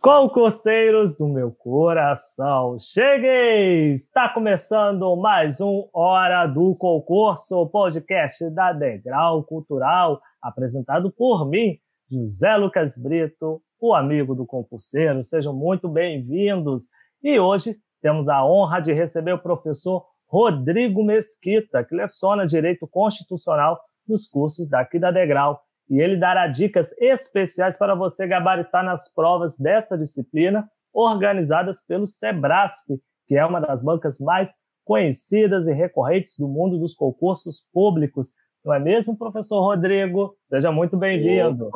Concurseiros 0.00 1.18
do 1.18 1.28
meu 1.28 1.52
coração, 1.52 2.78
cheguei! 2.78 3.92
Está 3.92 4.30
começando 4.30 5.14
mais 5.14 5.60
um 5.60 5.90
Hora 5.92 6.46
do 6.46 6.74
Concurso, 6.74 7.66
podcast 7.66 8.48
da 8.48 8.72
Degrau 8.72 9.44
Cultural, 9.44 10.18
apresentado 10.40 11.12
por 11.12 11.46
mim, 11.46 11.76
José 12.10 12.56
Lucas 12.56 12.96
Brito, 12.96 13.60
o 13.78 13.92
amigo 13.92 14.34
do 14.34 14.46
concurseiro. 14.46 15.22
Sejam 15.22 15.52
muito 15.54 15.86
bem-vindos. 15.86 16.84
E 17.22 17.38
hoje 17.38 17.76
temos 18.00 18.26
a 18.26 18.42
honra 18.42 18.80
de 18.80 18.94
receber 18.94 19.34
o 19.34 19.42
professor 19.42 20.06
Rodrigo 20.26 21.04
Mesquita, 21.04 21.84
que 21.84 21.94
leciona 21.94 22.46
Direito 22.46 22.88
Constitucional 22.88 23.78
nos 24.08 24.26
cursos 24.26 24.66
daqui 24.66 24.98
da 24.98 25.10
Degrau 25.10 25.60
e 25.90 26.00
ele 26.00 26.16
dará 26.16 26.46
dicas 26.46 26.94
especiais 26.98 27.76
para 27.76 27.96
você 27.96 28.24
gabaritar 28.24 28.84
nas 28.84 29.12
provas 29.12 29.58
dessa 29.58 29.98
disciplina, 29.98 30.70
organizadas 30.92 31.82
pelo 31.82 32.06
Sebrasp, 32.06 32.88
que 33.26 33.36
é 33.36 33.44
uma 33.44 33.60
das 33.60 33.82
bancas 33.82 34.20
mais 34.20 34.54
conhecidas 34.84 35.66
e 35.66 35.72
recorrentes 35.72 36.36
do 36.38 36.48
mundo 36.48 36.78
dos 36.78 36.94
concursos 36.94 37.66
públicos. 37.72 38.32
Não 38.64 38.72
é 38.72 38.78
mesmo, 38.78 39.16
professor 39.16 39.60
Rodrigo? 39.60 40.36
Seja 40.44 40.70
muito 40.70 40.96
bem-vindo. 40.96 41.70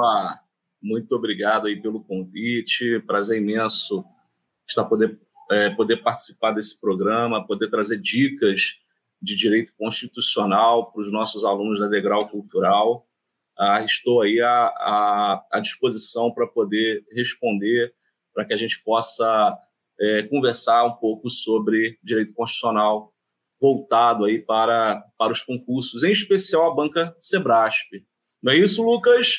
Muito 0.81 1.15
obrigado 1.17 1.67
aí 1.67 1.81
pelo 1.81 2.03
convite. 2.05 3.01
Prazer 3.01 3.41
imenso 3.41 4.05
estar 4.69 4.85
poder, 4.85 5.19
é, 5.51 5.71
poder 5.71 5.99
participar 6.03 6.53
desse 6.53 6.81
programa, 6.81 7.47
poder 7.47 7.69
trazer 7.69 8.01
dicas 8.01 8.79
de 9.21 9.35
direito 9.37 9.73
constitucional 9.77 10.93
para 10.93 11.03
os 11.03 11.11
nossos 11.11 11.45
alunos 11.45 11.81
da 11.81 11.89
Degrau 11.89 12.29
Cultural. 12.29 13.07
Ah, 13.59 13.83
estou 13.85 14.23
aí 14.23 14.41
à, 14.41 14.67
à, 14.67 15.47
à 15.53 15.61
disposição 15.61 16.33
para 16.33 16.47
poder 16.47 17.05
responder, 17.13 17.93
para 18.35 18.45
que 18.45 18.53
a 18.53 18.57
gente 18.57 18.83
possa 18.83 19.59
é, 20.01 20.23
conversar 20.25 20.85
um 20.85 20.95
pouco 20.95 21.31
sobre 21.31 21.99
direito 22.03 22.33
constitucional 22.35 23.13
voltado 23.61 24.25
aí 24.25 24.41
para, 24.41 25.03
para 25.17 25.33
os 25.33 25.43
concursos, 25.43 26.03
em 26.03 26.11
especial 26.11 26.71
a 26.71 26.75
banca 26.75 27.17
Sebrasp. 27.21 27.89
Não 28.43 28.53
é 28.53 28.57
isso, 28.57 28.85
Lucas? 28.85 29.39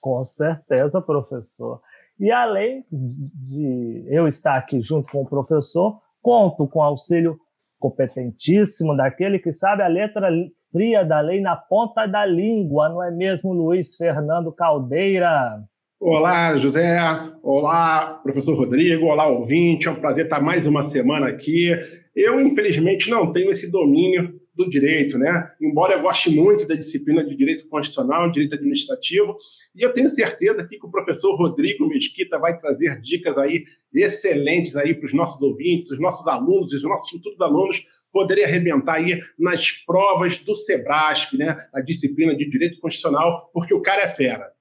Com 0.00 0.24
certeza, 0.24 1.00
professor. 1.00 1.80
E 2.18 2.30
além 2.30 2.84
de 2.90 4.04
eu 4.08 4.26
estar 4.26 4.56
aqui 4.56 4.80
junto 4.80 5.10
com 5.12 5.22
o 5.22 5.28
professor, 5.28 6.00
conto 6.20 6.66
com 6.66 6.82
auxílio 6.82 7.38
competentíssimo 7.78 8.96
daquele 8.96 9.38
que 9.38 9.52
sabe 9.52 9.82
a 9.82 9.88
letra 9.88 10.30
fria 10.74 11.04
da 11.04 11.20
lei 11.20 11.40
na 11.40 11.54
ponta 11.54 12.04
da 12.04 12.26
língua, 12.26 12.88
não 12.88 13.00
é 13.00 13.08
mesmo, 13.08 13.52
Luiz 13.52 13.94
Fernando 13.94 14.50
Caldeira? 14.50 15.62
Olá, 16.00 16.56
José. 16.56 16.98
Olá, 17.44 18.18
professor 18.24 18.56
Rodrigo. 18.56 19.06
Olá, 19.06 19.28
ouvinte. 19.28 19.86
É 19.86 19.90
um 19.92 20.00
prazer 20.00 20.24
estar 20.24 20.42
mais 20.42 20.66
uma 20.66 20.90
semana 20.90 21.28
aqui. 21.28 21.70
Eu, 22.12 22.40
infelizmente, 22.40 23.08
não 23.08 23.32
tenho 23.32 23.52
esse 23.52 23.70
domínio 23.70 24.34
do 24.52 24.68
direito, 24.68 25.16
né? 25.16 25.48
Embora 25.62 25.94
eu 25.94 26.02
goste 26.02 26.28
muito 26.28 26.66
da 26.66 26.74
disciplina 26.74 27.24
de 27.24 27.36
direito 27.36 27.68
constitucional, 27.68 28.30
direito 28.32 28.56
administrativo, 28.56 29.36
e 29.76 29.82
eu 29.82 29.92
tenho 29.92 30.08
certeza 30.08 30.66
que 30.66 30.76
o 30.82 30.90
professor 30.90 31.36
Rodrigo 31.36 31.86
Mesquita 31.86 32.36
vai 32.36 32.58
trazer 32.58 33.00
dicas 33.00 33.38
aí 33.38 33.64
excelentes 33.94 34.74
aí 34.74 34.92
para 34.92 35.06
os 35.06 35.14
nossos 35.14 35.40
ouvintes, 35.40 35.92
os 35.92 36.00
nossos 36.00 36.26
alunos 36.26 36.72
os 36.72 36.82
nossos 36.82 37.10
futuros 37.10 37.40
alunos 37.40 37.84
poderem 38.14 38.44
arrebentar 38.44 38.94
aí 38.94 39.20
nas 39.36 39.72
provas 39.72 40.38
do 40.38 40.54
Sebrasp, 40.54 41.36
né? 41.36 41.68
A 41.74 41.80
disciplina 41.80 42.32
de 42.36 42.48
direito 42.48 42.80
constitucional, 42.80 43.50
porque 43.52 43.74
o 43.74 43.82
cara 43.82 44.02
é 44.02 44.08
fera. 44.08 44.52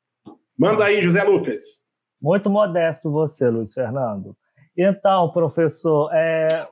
Manda 0.58 0.86
aí, 0.86 1.03
José 1.03 1.24
Lucas. 1.24 1.63
Muito 2.19 2.50
modesto 2.50 3.12
você, 3.12 3.47
Luiz 3.47 3.72
Fernando. 3.72 4.36
Então, 4.75 5.31
professor, 5.31 6.09
é, 6.12 6.68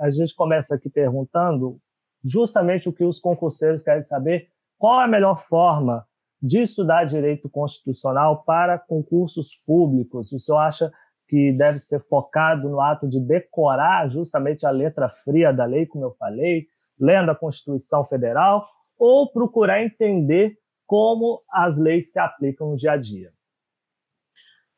a 0.00 0.10
gente 0.10 0.34
começa 0.34 0.74
aqui 0.74 0.90
perguntando 0.90 1.78
justamente 2.24 2.88
o 2.88 2.92
que 2.92 3.04
os 3.04 3.20
concurseiros 3.20 3.80
querem 3.80 4.02
saber: 4.02 4.48
qual 4.76 5.00
é 5.00 5.04
a 5.04 5.08
melhor 5.08 5.38
forma 5.38 6.04
de 6.42 6.62
estudar 6.62 7.04
direito 7.04 7.48
constitucional 7.48 8.42
para 8.42 8.76
concursos 8.76 9.54
públicos? 9.64 10.32
O 10.32 10.38
senhor 10.40 10.58
acha 10.58 10.90
que 11.28 11.52
deve 11.52 11.78
ser 11.78 12.00
focado 12.00 12.68
no 12.68 12.80
ato 12.80 13.06
de 13.06 13.20
decorar 13.20 14.08
justamente 14.10 14.66
a 14.66 14.70
letra 14.70 15.08
fria 15.08 15.52
da 15.52 15.66
lei, 15.66 15.86
como 15.86 16.04
eu 16.04 16.12
falei, 16.12 16.66
lendo 16.98 17.30
a 17.30 17.36
Constituição 17.36 18.04
Federal, 18.04 18.66
ou 18.98 19.30
procurar 19.30 19.82
entender 19.82 20.58
como 20.86 21.42
as 21.50 21.78
leis 21.78 22.10
se 22.10 22.18
aplicam 22.18 22.70
no 22.70 22.76
dia 22.76 22.92
a 22.92 22.96
dia? 22.96 23.30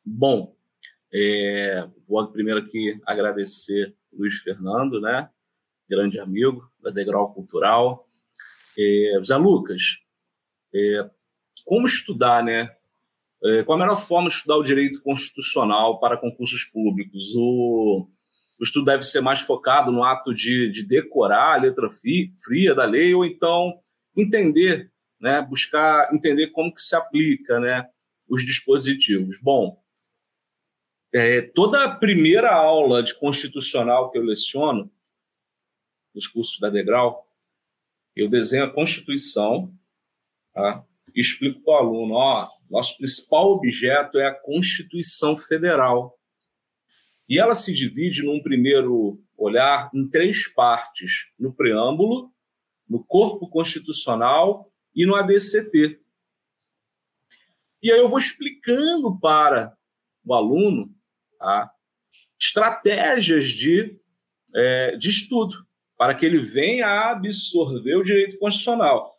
Bom, 0.03 0.53
é, 1.13 1.87
vou 2.07 2.27
primeiro 2.27 2.59
aqui 2.59 2.95
agradecer 3.05 3.95
Luiz 4.11 4.41
Fernando, 4.41 4.99
né, 4.99 5.29
grande 5.89 6.19
amigo 6.19 6.69
da 6.81 6.89
Degrau 6.89 7.33
Cultural. 7.33 8.07
É, 8.77 9.21
Zé 9.25 9.35
Lucas, 9.37 9.99
é, 10.73 11.09
como 11.65 11.85
estudar, 11.85 12.43
né? 12.43 12.75
É, 13.43 13.63
qual 13.63 13.77
a 13.77 13.81
melhor 13.81 13.97
forma 13.99 14.29
de 14.29 14.35
estudar 14.35 14.57
o 14.57 14.63
direito 14.63 15.01
constitucional 15.01 15.99
para 15.99 16.17
concursos 16.17 16.63
públicos? 16.65 17.33
O, 17.35 18.07
o 18.59 18.63
estudo 18.63 18.85
deve 18.85 19.03
ser 19.03 19.21
mais 19.21 19.39
focado 19.41 19.91
no 19.91 20.03
ato 20.03 20.33
de, 20.33 20.71
de 20.71 20.83
decorar 20.85 21.55
a 21.55 21.61
letra 21.61 21.89
fria 21.89 22.75
da 22.75 22.85
lei 22.85 23.13
ou 23.13 23.25
então 23.25 23.79
entender, 24.15 24.91
né, 25.19 25.41
buscar 25.41 26.13
entender 26.13 26.47
como 26.47 26.73
que 26.73 26.81
se 26.81 26.95
aplica 26.95 27.59
né, 27.59 27.89
os 28.29 28.45
dispositivos. 28.45 29.37
Bom, 29.41 29.81
é, 31.13 31.41
toda 31.41 31.83
a 31.83 31.95
primeira 31.95 32.53
aula 32.53 33.01
de 33.01 33.17
constitucional 33.17 34.11
que 34.11 34.17
eu 34.17 34.23
leciono, 34.23 34.91
nos 36.13 36.27
cursos 36.27 36.59
da 36.59 36.69
Degrau, 36.69 37.27
eu 38.15 38.29
desenho 38.29 38.65
a 38.65 38.69
Constituição 38.71 39.73
tá? 40.53 40.85
Explico 41.19 41.61
para 41.63 41.73
o 41.73 41.77
aluno: 41.77 42.13
ó, 42.15 42.49
nosso 42.69 42.97
principal 42.97 43.51
objeto 43.51 44.17
é 44.17 44.27
a 44.27 44.33
Constituição 44.33 45.35
Federal. 45.35 46.17
E 47.27 47.39
ela 47.39 47.55
se 47.55 47.73
divide, 47.73 48.23
num 48.23 48.41
primeiro 48.41 49.23
olhar, 49.37 49.89
em 49.93 50.07
três 50.09 50.47
partes: 50.47 51.27
no 51.39 51.53
preâmbulo, 51.53 52.31
no 52.89 53.03
corpo 53.03 53.49
constitucional 53.49 54.71
e 54.95 55.05
no 55.05 55.15
ADCT. 55.15 55.99
E 57.81 57.91
aí 57.91 57.99
eu 57.99 58.09
vou 58.09 58.19
explicando 58.19 59.17
para 59.19 59.75
o 60.23 60.33
aluno 60.33 60.93
tá, 61.39 61.71
estratégias 62.39 63.49
de, 63.49 63.99
é, 64.55 64.95
de 64.97 65.09
estudo 65.09 65.65
para 65.97 66.13
que 66.15 66.25
ele 66.25 66.39
venha 66.39 66.87
a 66.87 67.11
absorver 67.11 67.95
o 67.95 68.03
direito 68.03 68.37
constitucional. 68.39 69.15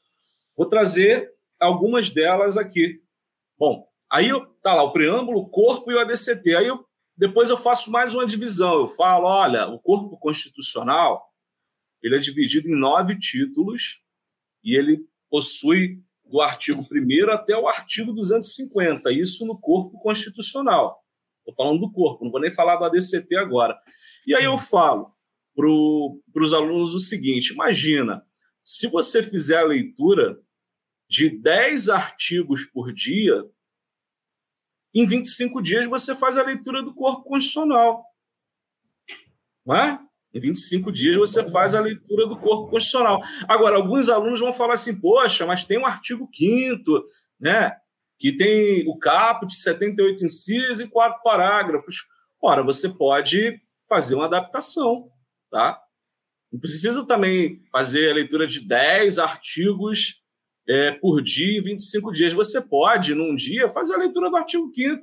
Vou 0.57 0.67
trazer 0.67 1.33
algumas 1.63 2.11
delas 2.11 2.57
aqui. 2.57 3.01
Bom, 3.59 3.87
aí 4.11 4.29
tá 4.63 4.75
lá 4.75 4.83
o 4.83 4.93
preâmbulo, 4.93 5.41
o 5.41 5.49
corpo 5.49 5.91
e 5.91 5.95
o 5.95 6.01
ADCT. 6.01 6.57
Aí 6.57 6.67
eu, 6.67 6.85
depois 7.17 7.51
eu 7.51 7.57
faço 7.57 7.91
mais 7.91 8.15
uma 8.15 8.27
divisão. 8.27 8.81
Eu 8.81 8.89
falo, 8.89 9.27
olha, 9.27 9.69
o 9.69 9.79
corpo 9.79 10.19
constitucional 10.19 11.23
ele 12.03 12.17
é 12.17 12.19
dividido 12.19 12.69
em 12.69 12.77
nove 12.77 13.19
títulos 13.19 14.03
e 14.65 14.77
ele 14.77 15.07
possui 15.31 16.03
do 16.25 16.41
artigo 16.41 16.87
1 16.91 17.31
até 17.31 17.57
o 17.57 17.69
artigo 17.69 18.13
250, 18.13 19.13
isso 19.13 19.47
no 19.47 19.59
corpo 19.59 19.99
constitucional. 20.01 21.01
Estou 21.39 21.55
falando 21.55 21.81
do 21.81 21.93
corpo, 21.93 22.25
não 22.25 22.31
vou 22.31 22.41
nem 22.41 22.51
falar 22.51 22.77
do 22.77 22.85
ADCT 22.85 23.37
agora. 23.37 23.79
E 24.27 24.35
aí 24.35 24.45
eu 24.45 24.57
falo, 24.57 25.13
para 25.55 26.45
os 26.45 26.55
alunos 26.55 26.95
o 26.95 26.99
seguinte: 26.99 27.53
imagina, 27.53 28.25
se 28.65 28.89
você 28.89 29.23
fizer 29.23 29.59
a 29.59 29.65
leitura 29.65 30.39
de 31.13 31.29
10 31.29 31.91
artigos 31.91 32.65
por 32.65 32.91
dia, 32.91 33.45
em 34.95 35.07
25 35.07 35.63
dias 35.63 35.87
você 35.87 36.17
faz 36.17 36.39
a 36.39 36.43
leitura 36.43 36.83
do 36.83 36.95
corpo 36.95 37.25
constitucional. 37.25 38.03
Não 39.67 39.77
é? 39.77 40.01
Em 40.33 40.41
25 40.41 40.91
dias 40.91 41.17
você 41.19 41.51
faz 41.51 41.75
a 41.75 41.81
leitura 41.81 42.27
do 42.27 42.39
corpo 42.39 42.71
constitucional. 42.71 43.21
Agora, 43.47 43.77
alguns 43.77 44.09
alunos 44.09 44.41
vão 44.41 44.55
falar 44.55 44.75
assim: 44.75 44.99
poxa, 44.99 45.45
mas 45.45 45.65
tem 45.65 45.77
um 45.77 45.85
artigo 45.85 46.27
5 46.33 47.05
né? 47.39 47.77
Que 48.19 48.35
tem 48.35 48.89
o 48.89 48.97
caput, 48.97 49.53
78 49.53 50.25
incisos 50.25 50.81
e 50.81 50.89
quatro 50.89 51.23
parágrafos. 51.23 52.07
Ora, 52.41 52.63
você 52.63 52.89
pode 52.89 53.61
fazer 53.87 54.15
uma 54.15 54.25
adaptação 54.25 55.13
tá? 55.53 55.79
Não 56.51 56.59
precisa 56.59 57.07
também 57.07 57.63
fazer 57.71 58.11
a 58.11 58.15
leitura 58.15 58.47
de 58.47 58.67
10 58.67 59.19
artigos 59.19 60.22
é, 60.69 60.93
por 60.93 61.23
dia, 61.23 61.63
25 61.63 62.13
dias. 62.13 62.33
Você 62.33 62.61
pode, 62.61 63.15
num 63.15 63.35
dia, 63.35 63.69
fazer 63.69 63.95
a 63.95 63.99
leitura 63.99 64.31
do 64.31 64.37
artigo 64.37 64.71
5 64.75 65.01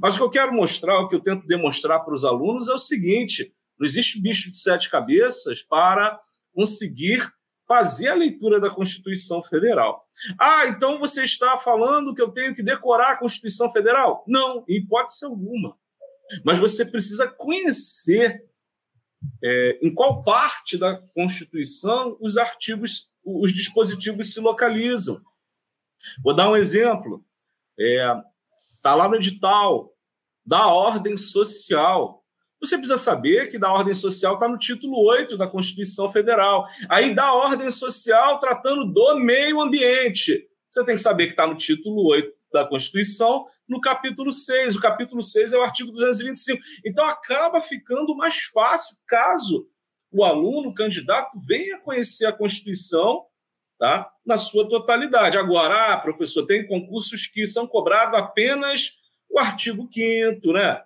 Mas 0.00 0.14
o 0.14 0.18
que 0.18 0.24
eu 0.24 0.30
quero 0.30 0.52
mostrar, 0.52 1.00
o 1.00 1.08
que 1.08 1.16
eu 1.16 1.20
tento 1.20 1.46
demonstrar 1.46 2.04
para 2.04 2.14
os 2.14 2.24
alunos 2.24 2.68
é 2.68 2.74
o 2.74 2.78
seguinte: 2.78 3.52
não 3.78 3.86
existe 3.86 4.20
bicho 4.20 4.50
de 4.50 4.56
sete 4.56 4.90
cabeças 4.90 5.62
para 5.62 6.18
conseguir 6.54 7.26
fazer 7.66 8.08
a 8.08 8.14
leitura 8.14 8.60
da 8.60 8.68
Constituição 8.68 9.42
Federal. 9.42 10.06
Ah, 10.38 10.66
então 10.66 10.98
você 10.98 11.24
está 11.24 11.56
falando 11.56 12.14
que 12.14 12.20
eu 12.20 12.28
tenho 12.28 12.54
que 12.54 12.62
decorar 12.62 13.12
a 13.12 13.16
Constituição 13.16 13.72
Federal? 13.72 14.24
Não, 14.26 14.64
em 14.68 14.76
hipótese 14.76 15.24
alguma. 15.24 15.76
Mas 16.44 16.58
você 16.58 16.84
precisa 16.84 17.28
conhecer 17.28 18.44
é, 19.42 19.78
em 19.82 19.92
qual 19.92 20.22
parte 20.22 20.76
da 20.76 20.96
Constituição 21.14 22.16
os 22.20 22.36
artigos, 22.36 23.11
os 23.24 23.52
dispositivos 23.52 24.32
se 24.32 24.40
localizam. 24.40 25.20
Vou 26.22 26.34
dar 26.34 26.50
um 26.50 26.56
exemplo. 26.56 27.24
Está 27.78 28.90
é, 28.90 28.94
lá 28.94 29.08
no 29.08 29.16
edital 29.16 29.92
da 30.44 30.66
ordem 30.66 31.16
social. 31.16 32.24
Você 32.60 32.76
precisa 32.76 32.98
saber 32.98 33.48
que 33.48 33.58
da 33.58 33.72
ordem 33.72 33.94
social 33.94 34.34
está 34.34 34.48
no 34.48 34.58
título 34.58 34.98
8 35.04 35.36
da 35.36 35.46
Constituição 35.46 36.10
Federal. 36.10 36.66
Aí 36.88 37.14
da 37.14 37.32
ordem 37.32 37.70
social 37.70 38.38
tratando 38.38 38.84
do 38.92 39.16
meio 39.16 39.60
ambiente. 39.60 40.48
Você 40.70 40.84
tem 40.84 40.96
que 40.96 41.02
saber 41.02 41.26
que 41.26 41.32
está 41.32 41.46
no 41.46 41.56
título 41.56 42.04
8 42.08 42.32
da 42.52 42.66
Constituição, 42.66 43.46
no 43.68 43.80
capítulo 43.80 44.32
6. 44.32 44.76
O 44.76 44.80
capítulo 44.80 45.22
6 45.22 45.52
é 45.52 45.58
o 45.58 45.62
artigo 45.62 45.90
225. 45.90 46.62
Então 46.84 47.04
acaba 47.04 47.60
ficando 47.60 48.14
mais 48.16 48.44
fácil 48.44 48.96
caso 49.06 49.68
o 50.12 50.24
aluno, 50.24 50.68
o 50.68 50.74
candidato, 50.74 51.30
venha 51.46 51.80
conhecer 51.80 52.26
a 52.26 52.32
Constituição 52.32 53.24
tá? 53.78 54.10
na 54.24 54.38
sua 54.38 54.68
totalidade. 54.68 55.38
Agora, 55.38 55.94
ah, 55.94 55.98
professor, 55.98 56.46
tem 56.46 56.66
concursos 56.66 57.26
que 57.26 57.46
são 57.46 57.66
cobrados 57.66 58.18
apenas 58.18 58.92
o 59.30 59.38
artigo 59.38 59.88
5 59.92 60.52
né? 60.52 60.82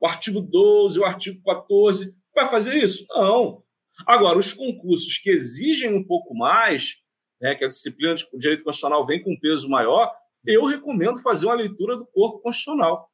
o 0.00 0.06
artigo 0.06 0.40
12, 0.40 0.98
o 0.98 1.04
artigo 1.04 1.42
14. 1.44 2.14
Vai 2.34 2.46
fazer 2.46 2.82
isso? 2.82 3.06
Não. 3.10 3.62
Agora, 4.06 4.38
os 4.38 4.52
concursos 4.52 5.18
que 5.18 5.30
exigem 5.30 5.94
um 5.94 6.02
pouco 6.02 6.34
mais, 6.34 6.96
né, 7.40 7.54
que 7.54 7.64
a 7.64 7.68
disciplina 7.68 8.14
de 8.14 8.26
direito 8.34 8.64
constitucional 8.64 9.06
vem 9.06 9.22
com 9.22 9.32
um 9.32 9.38
peso 9.38 9.68
maior, 9.68 10.12
eu 10.44 10.66
recomendo 10.66 11.22
fazer 11.22 11.46
uma 11.46 11.54
leitura 11.54 11.96
do 11.96 12.06
corpo 12.06 12.40
constitucional. 12.40 13.08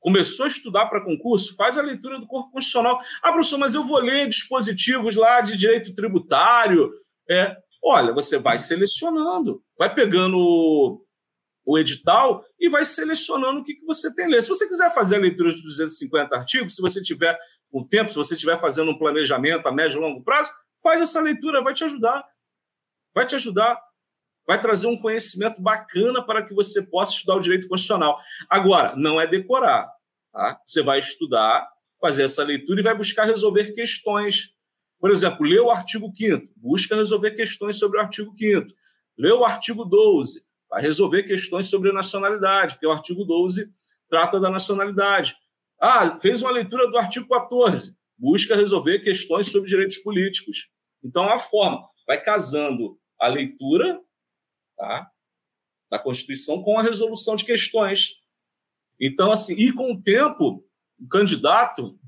Começou 0.00 0.44
a 0.44 0.48
estudar 0.48 0.86
para 0.86 1.04
concurso? 1.04 1.56
Faz 1.56 1.76
a 1.76 1.82
leitura 1.82 2.18
do 2.18 2.26
corpo 2.26 2.52
constitucional. 2.52 3.00
Ah, 3.22 3.32
professor, 3.32 3.58
mas 3.58 3.74
eu 3.74 3.84
vou 3.84 3.98
ler 3.98 4.28
dispositivos 4.28 5.16
lá 5.16 5.40
de 5.40 5.56
direito 5.56 5.94
tributário. 5.94 6.92
É, 7.28 7.56
olha, 7.82 8.12
você 8.12 8.38
vai 8.38 8.58
selecionando, 8.58 9.62
vai 9.76 9.92
pegando 9.92 11.02
o 11.66 11.76
edital 11.76 12.44
e 12.60 12.68
vai 12.68 12.84
selecionando 12.84 13.60
o 13.60 13.64
que, 13.64 13.74
que 13.74 13.84
você 13.84 14.14
tem 14.14 14.28
ler. 14.28 14.40
Se 14.40 14.48
você 14.48 14.68
quiser 14.68 14.94
fazer 14.94 15.16
a 15.16 15.20
leitura 15.20 15.52
de 15.52 15.60
250 15.62 16.36
artigos, 16.36 16.76
se 16.76 16.80
você 16.80 17.02
tiver 17.02 17.36
o 17.72 17.84
tempo, 17.84 18.10
se 18.10 18.16
você 18.16 18.34
estiver 18.34 18.56
fazendo 18.58 18.92
um 18.92 18.98
planejamento 18.98 19.66
a 19.66 19.72
médio 19.72 19.98
e 19.98 20.00
longo 20.00 20.22
prazo, 20.22 20.50
faz 20.80 21.00
essa 21.00 21.20
leitura, 21.20 21.62
vai 21.62 21.74
te 21.74 21.82
ajudar. 21.82 22.24
Vai 23.12 23.26
te 23.26 23.34
ajudar 23.34 23.76
vai 24.46 24.60
trazer 24.60 24.86
um 24.86 24.96
conhecimento 24.96 25.60
bacana 25.60 26.24
para 26.24 26.42
que 26.42 26.54
você 26.54 26.82
possa 26.82 27.12
estudar 27.12 27.36
o 27.36 27.40
direito 27.40 27.68
constitucional. 27.68 28.18
Agora, 28.48 28.94
não 28.96 29.20
é 29.20 29.26
decorar. 29.26 29.90
Tá? 30.32 30.60
Você 30.66 30.82
vai 30.82 30.98
estudar, 30.98 31.66
fazer 32.00 32.24
essa 32.24 32.44
leitura 32.44 32.80
e 32.80 32.84
vai 32.84 32.94
buscar 32.94 33.24
resolver 33.24 33.72
questões. 33.72 34.50
Por 35.00 35.10
exemplo, 35.10 35.46
lê 35.46 35.58
o 35.58 35.70
artigo 35.70 36.12
5 36.14 36.48
busca 36.56 36.94
resolver 36.94 37.32
questões 37.32 37.78
sobre 37.78 37.98
o 37.98 38.00
artigo 38.00 38.32
5 38.36 38.68
Lê 39.18 39.32
o 39.32 39.44
artigo 39.44 39.84
12, 39.84 40.42
vai 40.68 40.82
resolver 40.82 41.22
questões 41.22 41.68
sobre 41.68 41.90
nacionalidade, 41.90 42.74
porque 42.74 42.86
o 42.86 42.92
artigo 42.92 43.24
12 43.24 43.70
trata 44.10 44.38
da 44.38 44.50
nacionalidade. 44.50 45.34
Ah, 45.80 46.18
fez 46.18 46.42
uma 46.42 46.50
leitura 46.50 46.90
do 46.90 46.98
artigo 46.98 47.26
14, 47.26 47.96
busca 48.18 48.54
resolver 48.54 48.98
questões 48.98 49.50
sobre 49.50 49.70
direitos 49.70 49.96
políticos. 49.98 50.68
Então, 51.02 51.24
a 51.24 51.38
forma 51.38 51.82
vai 52.06 52.22
casando 52.22 52.98
a 53.18 53.26
leitura 53.26 53.98
tá? 54.76 55.10
da 55.90 55.98
Constituição 55.98 56.62
com 56.62 56.78
a 56.78 56.82
resolução 56.82 57.36
de 57.36 57.44
questões. 57.44 58.20
Então, 59.00 59.30
assim, 59.30 59.54
e 59.54 59.72
com 59.72 59.92
o 59.92 60.02
tempo, 60.02 60.66
o 60.98 61.08
candidato, 61.08 61.98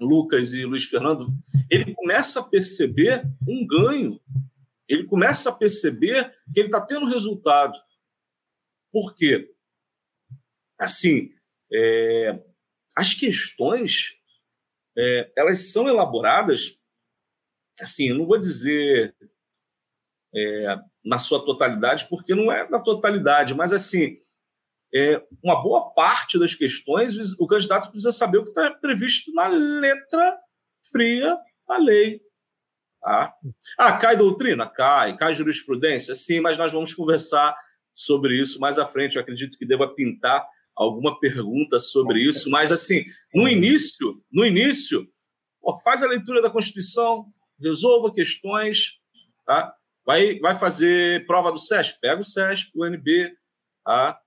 Lucas 0.00 0.52
e 0.52 0.64
Luiz 0.64 0.84
Fernando, 0.84 1.28
ele 1.70 1.94
começa 1.94 2.40
a 2.40 2.44
perceber 2.44 3.22
um 3.46 3.66
ganho, 3.66 4.20
ele 4.88 5.04
começa 5.04 5.50
a 5.50 5.54
perceber 5.54 6.34
que 6.52 6.60
ele 6.60 6.68
está 6.68 6.80
tendo 6.80 7.06
resultado. 7.06 7.78
Por 8.92 9.14
quê? 9.14 9.54
Assim, 10.78 11.32
é, 11.72 12.42
as 12.96 13.14
questões, 13.14 14.16
é, 14.96 15.32
elas 15.36 15.72
são 15.72 15.88
elaboradas, 15.88 16.78
assim, 17.80 18.08
eu 18.08 18.18
não 18.18 18.26
vou 18.26 18.38
dizer 18.38 19.14
é, 20.34 20.78
na 21.04 21.18
sua 21.18 21.44
totalidade, 21.44 22.06
porque 22.08 22.34
não 22.34 22.50
é 22.50 22.68
na 22.68 22.80
totalidade, 22.80 23.54
mas 23.54 23.72
assim, 23.72 24.18
é, 24.94 25.22
uma 25.42 25.60
boa 25.60 25.90
parte 25.90 26.38
das 26.38 26.54
questões, 26.54 27.16
o 27.38 27.46
candidato 27.46 27.90
precisa 27.90 28.12
saber 28.12 28.38
o 28.38 28.44
que 28.44 28.50
está 28.50 28.70
previsto 28.70 29.32
na 29.32 29.48
letra 29.48 30.38
fria 30.90 31.36
da 31.66 31.78
lei. 31.78 32.20
Tá? 33.00 33.34
Ah, 33.76 33.98
cai 33.98 34.16
doutrina? 34.16 34.66
Cai. 34.66 35.16
Cai 35.16 35.34
jurisprudência? 35.34 36.14
Sim, 36.14 36.40
mas 36.40 36.56
nós 36.56 36.72
vamos 36.72 36.94
conversar 36.94 37.54
sobre 37.92 38.40
isso 38.40 38.58
mais 38.60 38.78
à 38.78 38.86
frente. 38.86 39.16
Eu 39.16 39.22
acredito 39.22 39.58
que 39.58 39.66
deva 39.66 39.92
pintar 39.94 40.46
alguma 40.74 41.18
pergunta 41.20 41.78
sobre 41.78 42.20
isso, 42.20 42.50
mas 42.50 42.72
assim, 42.72 43.04
no 43.32 43.48
início, 43.48 44.20
no 44.32 44.44
início, 44.44 45.08
faz 45.84 46.02
a 46.02 46.08
leitura 46.08 46.42
da 46.42 46.50
Constituição, 46.50 47.26
resolva 47.60 48.12
questões, 48.12 48.98
tá? 49.46 49.74
Vai, 50.06 50.38
vai 50.38 50.54
fazer 50.54 51.26
prova 51.26 51.50
do 51.50 51.58
SESP? 51.58 52.00
Pega 52.00 52.20
o 52.20 52.24
SESP, 52.24 52.70
o 52.74 52.84
NB. 52.84 53.32
Tá? 53.84 54.18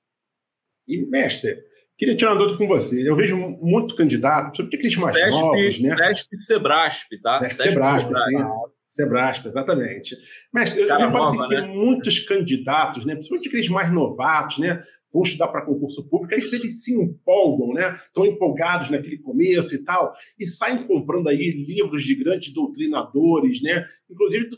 E, 0.88 1.06
mestre, 1.06 1.58
queria 1.98 2.16
tirar 2.16 2.34
uma 2.34 2.40
dúvida 2.40 2.58
com 2.58 2.68
você. 2.68 3.08
Eu 3.08 3.16
vejo 3.16 3.38
muito 3.38 3.96
candidato, 3.96 4.58
sobre 4.58 4.76
aqueles 4.76 4.96
mais 4.96 5.16
SESP, 5.16 5.42
novos, 5.42 5.80
né? 5.82 5.98
SESP 5.98 6.28
e 6.34 6.38
Sebrasp, 6.38 7.22
tá? 7.22 7.44
SESP, 7.44 7.64
Sebrasp, 7.64 8.08
sim. 8.08 8.46
Sebrasp, 8.86 9.46
exatamente. 9.48 10.16
Mas 10.52 10.76
eu 10.76 10.88
reparo 10.88 11.24
assim, 11.28 11.38
né? 11.38 11.62
tem 11.62 11.76
muitos 11.76 12.20
candidatos, 12.20 13.06
né? 13.06 13.14
principalmente 13.14 13.48
aqueles 13.48 13.70
mais 13.70 13.92
novatos, 13.94 14.58
né? 14.58 14.84
vão 15.14 15.24
estudar 15.24 15.48
para 15.48 15.66
concurso 15.66 16.04
público, 16.08 16.34
aí 16.34 16.42
eles 16.42 16.84
se 16.84 16.94
empolgam, 16.94 17.74
né? 17.74 18.00
Estão 18.06 18.26
empolgados 18.26 18.90
naquele 18.90 19.18
começo 19.18 19.74
e 19.74 19.80
tal, 19.80 20.14
e 20.38 20.46
saem 20.48 20.86
comprando 20.86 21.30
aí 21.30 21.52
livros 21.52 22.04
de 22.04 22.16
grandes 22.16 22.54
doutrinadores, 22.54 23.62
né? 23.62 23.88
Inclusive 24.10 24.50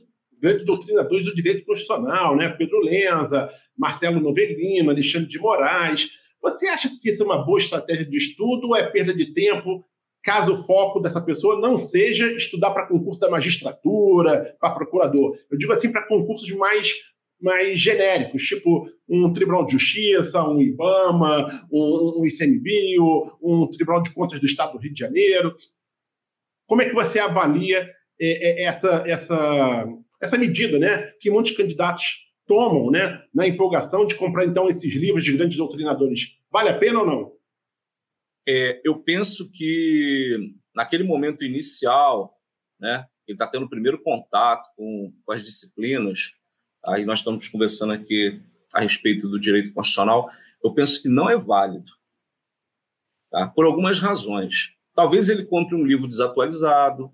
grandes 0.42 0.66
doutrinadores 0.66 1.26
do 1.26 1.36
direito 1.36 1.66
constitucional, 1.66 2.36
né? 2.36 2.50
Pedro 2.50 2.80
Lenza, 2.82 3.50
Marcelo 3.78 4.20
Novelino, 4.20 4.90
Alexandre 4.90 5.28
de 5.28 5.40
Moraes. 5.40 6.10
Você 6.42 6.68
acha 6.68 6.90
que 6.90 7.10
isso 7.10 7.24
é 7.24 7.26
uma 7.26 7.44
boa 7.46 7.60
estratégia 7.60 8.06
de 8.06 8.18
estudo 8.18 8.70
ou 8.70 8.76
é 8.76 8.90
perda 8.90 9.14
de 9.14 9.34
tempo, 9.34 9.86
caso 10.24 10.54
o 10.54 10.64
foco 10.64 11.00
dessa 11.00 11.22
pessoa 11.22 11.60
não 11.60 11.78
seja 11.78 12.32
estudar 12.34 12.72
para 12.72 12.88
concurso 12.88 13.20
da 13.20 13.30
magistratura, 13.30 14.56
para 14.60 14.74
procurador? 14.74 15.38
Eu 15.52 15.58
digo 15.58 15.74
assim, 15.74 15.92
para 15.92 16.08
concursos 16.08 16.50
mais, 16.52 16.94
mais 17.42 17.80
genéricos, 17.80 18.44
tipo 18.44 18.90
um 19.08 19.34
Tribunal 19.34 19.66
de 19.66 19.74
Justiça, 19.74 20.44
um 20.44 20.62
IBAMA, 20.62 21.68
um, 21.72 22.22
um 22.22 22.26
ICMBio, 22.26 23.38
um 23.42 23.68
Tribunal 23.68 24.04
de 24.04 24.14
Contas 24.14 24.40
do 24.40 24.46
Estado 24.46 24.74
do 24.74 24.80
Rio 24.80 24.94
de 24.94 25.00
Janeiro. 25.00 25.56
Como 26.68 26.82
é 26.82 26.86
que 26.86 26.94
você 26.94 27.20
avalia 27.20 27.90
é, 28.22 28.64
é, 28.64 28.64
essa, 28.66 29.04
essa 29.08 29.86
essa 30.22 30.38
medida 30.38 30.78
né, 30.78 31.12
que 31.20 31.32
muitos 31.32 31.56
candidatos 31.56 32.04
tomam 32.46 32.90
né, 32.90 33.24
na 33.34 33.48
empolgação 33.48 34.06
de 34.06 34.16
comprar, 34.16 34.46
então, 34.46 34.70
esses 34.70 34.94
livros 34.94 35.24
de 35.24 35.34
grandes 35.34 35.58
doutrinadores. 35.58 36.36
Vale 36.52 36.70
a 36.70 36.78
pena 36.78 37.00
ou 37.00 37.06
não? 37.06 37.34
É, 38.48 38.82
eu 38.84 39.00
penso 39.00 39.52
que, 39.52 40.56
naquele 40.74 41.04
momento 41.04 41.44
inicial, 41.44 42.36
né, 42.80 43.06
ele 43.28 43.36
está 43.36 43.46
tendo 43.46 43.66
o 43.66 43.70
primeiro 43.70 44.02
contato 44.02 44.68
com, 44.76 45.14
com 45.24 45.32
as 45.32 45.44
disciplinas, 45.44 46.32
aí 46.84 47.06
nós 47.06 47.20
estamos 47.20 47.48
conversando 47.48 47.94
aqui 47.94 48.42
a 48.74 48.82
respeito 48.82 49.30
do 49.30 49.40
direito 49.40 49.72
constitucional, 49.72 50.30
eu 50.64 50.74
penso 50.74 51.02
que 51.02 51.08
não 51.08 51.30
é 51.30 51.38
válido, 51.38 51.92
tá? 53.30 53.48
por 53.48 53.66
algumas 53.66 54.00
razões. 54.00 54.74
Talvez 54.96 55.30
ele 55.30 55.46
compre 55.46 55.76
um 55.76 55.86
livro 55.86 56.08
desatualizado, 56.08 57.14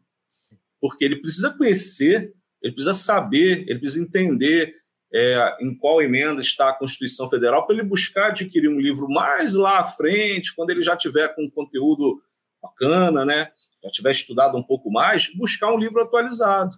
porque 0.80 1.04
ele 1.04 1.18
precisa 1.18 1.56
conhecer 1.56 2.34
ele 2.66 2.74
precisa 2.74 2.96
saber, 2.96 3.64
ele 3.70 3.78
precisa 3.78 4.04
entender 4.04 4.74
é, 5.14 5.56
em 5.62 5.78
qual 5.78 6.02
emenda 6.02 6.42
está 6.42 6.70
a 6.70 6.74
Constituição 6.74 7.30
Federal 7.30 7.64
para 7.64 7.76
ele 7.76 7.84
buscar 7.84 8.30
adquirir 8.30 8.68
um 8.68 8.80
livro 8.80 9.08
mais 9.08 9.54
lá 9.54 9.82
à 9.82 9.84
frente, 9.84 10.56
quando 10.56 10.72
ele 10.72 10.82
já 10.82 10.98
tiver 10.98 11.28
com 11.36 11.48
conteúdo 11.52 12.20
bacana, 12.60 13.24
né? 13.24 13.52
já 13.84 13.92
tiver 13.92 14.10
estudado 14.10 14.58
um 14.58 14.64
pouco 14.64 14.90
mais, 14.90 15.32
buscar 15.36 15.72
um 15.72 15.78
livro 15.78 16.02
atualizado. 16.02 16.76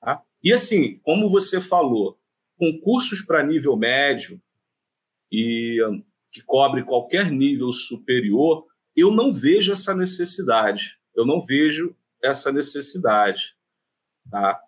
Tá? 0.00 0.22
E 0.40 0.52
assim, 0.52 1.00
como 1.00 1.28
você 1.28 1.60
falou, 1.60 2.16
concursos 2.56 3.22
para 3.22 3.42
nível 3.42 3.76
médio 3.76 4.40
e 5.32 5.78
que 6.30 6.40
cobre 6.42 6.84
qualquer 6.84 7.28
nível 7.28 7.72
superior, 7.72 8.68
eu 8.94 9.10
não 9.10 9.32
vejo 9.32 9.72
essa 9.72 9.96
necessidade. 9.96 10.96
Eu 11.12 11.26
não 11.26 11.42
vejo 11.42 11.92
essa 12.22 12.52
necessidade. 12.52 13.56
Tá? 14.30 14.60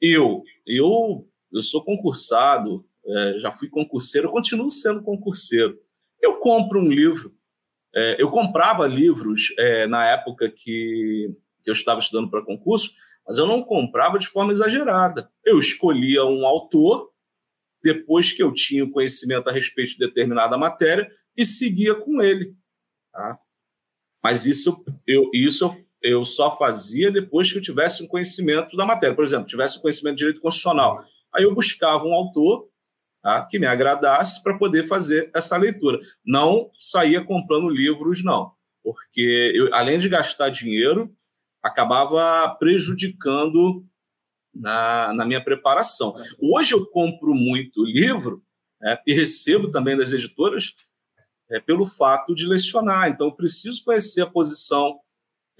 Eu, 0.00 0.42
eu, 0.66 1.28
eu 1.52 1.62
sou 1.62 1.84
concursado, 1.84 2.86
é, 3.04 3.40
já 3.40 3.52
fui 3.52 3.68
concurseiro, 3.68 4.30
continuo 4.30 4.70
sendo 4.70 5.02
concurseiro. 5.02 5.78
Eu 6.20 6.38
compro 6.38 6.80
um 6.80 6.88
livro, 6.88 7.34
é, 7.94 8.22
eu 8.22 8.30
comprava 8.30 8.86
livros 8.86 9.52
é, 9.58 9.86
na 9.86 10.06
época 10.06 10.50
que, 10.50 11.34
que 11.62 11.70
eu 11.70 11.74
estava 11.74 12.00
estudando 12.00 12.30
para 12.30 12.44
concurso, 12.44 12.94
mas 13.26 13.38
eu 13.38 13.46
não 13.46 13.62
comprava 13.62 14.18
de 14.18 14.26
forma 14.26 14.52
exagerada. 14.52 15.30
Eu 15.44 15.58
escolhia 15.58 16.24
um 16.24 16.46
autor, 16.46 17.10
depois 17.82 18.32
que 18.32 18.42
eu 18.42 18.52
tinha 18.52 18.84
o 18.84 18.90
conhecimento 18.90 19.48
a 19.48 19.52
respeito 19.52 19.92
de 19.92 19.98
determinada 19.98 20.56
matéria, 20.56 21.10
e 21.36 21.44
seguia 21.44 21.94
com 21.94 22.20
ele. 22.20 22.54
Tá? 23.12 23.38
Mas 24.22 24.46
isso 24.46 24.84
eu, 25.06 25.30
isso 25.32 25.64
eu 25.64 25.74
só 26.24 26.56
fazia 26.56 27.10
depois 27.10 27.52
que 27.52 27.58
eu 27.58 27.62
tivesse 27.62 28.02
um 28.02 28.06
conhecimento 28.06 28.76
da 28.76 28.86
matéria. 28.86 29.14
Por 29.14 29.24
exemplo, 29.24 29.46
tivesse 29.46 29.78
um 29.78 29.82
conhecimento 29.82 30.16
de 30.16 30.20
direito 30.20 30.40
constitucional. 30.40 31.04
Aí 31.34 31.44
eu 31.44 31.54
buscava 31.54 32.04
um 32.04 32.14
autor 32.14 32.68
tá, 33.22 33.46
que 33.46 33.58
me 33.58 33.66
agradasse 33.66 34.42
para 34.42 34.56
poder 34.56 34.86
fazer 34.86 35.30
essa 35.34 35.56
leitura. 35.56 36.00
Não 36.24 36.70
saía 36.78 37.24
comprando 37.24 37.68
livros, 37.68 38.24
não. 38.24 38.52
Porque 38.82 39.52
eu, 39.54 39.74
além 39.74 39.98
de 39.98 40.08
gastar 40.08 40.48
dinheiro, 40.48 41.14
acabava 41.62 42.48
prejudicando 42.58 43.84
na, 44.54 45.12
na 45.12 45.24
minha 45.24 45.42
preparação. 45.42 46.14
Hoje 46.40 46.72
eu 46.72 46.86
compro 46.86 47.34
muito 47.34 47.84
livro 47.84 48.42
né, 48.80 48.98
e 49.06 49.12
recebo 49.12 49.70
também 49.70 49.96
das 49.96 50.12
editoras 50.12 50.74
é, 51.50 51.60
pelo 51.60 51.84
fato 51.84 52.34
de 52.34 52.46
lecionar. 52.46 53.08
Então, 53.08 53.26
eu 53.26 53.32
preciso 53.32 53.84
conhecer 53.84 54.22
a 54.22 54.26
posição 54.26 54.98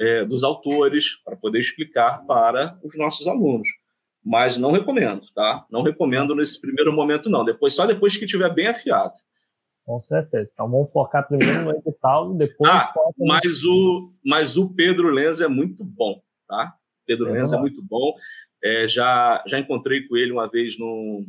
é, 0.01 0.25
dos 0.25 0.43
autores 0.43 1.17
para 1.23 1.37
poder 1.37 1.59
explicar 1.59 2.25
para 2.27 2.79
os 2.83 2.97
nossos 2.97 3.29
alunos. 3.29 3.69
Mas 4.25 4.57
não 4.57 4.73
recomendo, 4.73 5.27
tá? 5.35 5.67
Não 5.71 5.83
recomendo 5.83 6.35
nesse 6.35 6.61
primeiro 6.61 6.93
momento, 6.93 7.29
não. 7.29 7.45
Depois, 7.45 7.75
só 7.75 7.87
depois 7.87 8.17
que 8.17 8.25
estiver 8.25 8.53
bem 8.53 8.67
afiado. 8.67 9.13
Com 9.85 10.01
certeza. 10.01 10.51
Então 10.53 10.71
vamos 10.71 10.91
focar 10.91 11.27
primeiro 11.29 11.65
no 11.65 11.73
edital, 11.73 12.33
depois. 12.35 12.71
Ah, 12.71 12.93
mas, 13.19 13.65
o, 13.65 14.13
mas 14.25 14.57
o 14.57 14.73
Pedro 14.75 15.11
Lenz 15.11 15.41
é 15.41 15.49
muito 15.49 15.85
bom, 15.85 16.23
tá? 16.49 16.75
Pedro 17.07 17.29
é 17.29 17.33
Lenz 17.33 17.53
é 17.53 17.59
muito 17.59 17.83
bom. 17.83 18.15
É, 18.63 18.89
já, 18.89 19.43
já 19.47 19.59
encontrei 19.59 20.07
com 20.07 20.17
ele 20.17 20.33
uma 20.33 20.49
vez 20.49 20.79
num, 20.79 21.27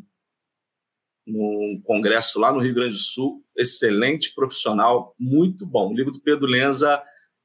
num 1.26 1.82
congresso 1.84 2.40
lá 2.40 2.54
no 2.54 2.60
Rio 2.60 2.76
Grande 2.76 2.94
do 2.94 3.00
Sul. 3.00 3.44
Excelente 3.56 4.34
profissional, 4.34 5.14
muito 5.18 5.66
bom. 5.66 5.90
O 5.90 5.94
livro 5.94 6.12
do 6.12 6.22
Pedro 6.22 6.46
Lenza 6.46 7.02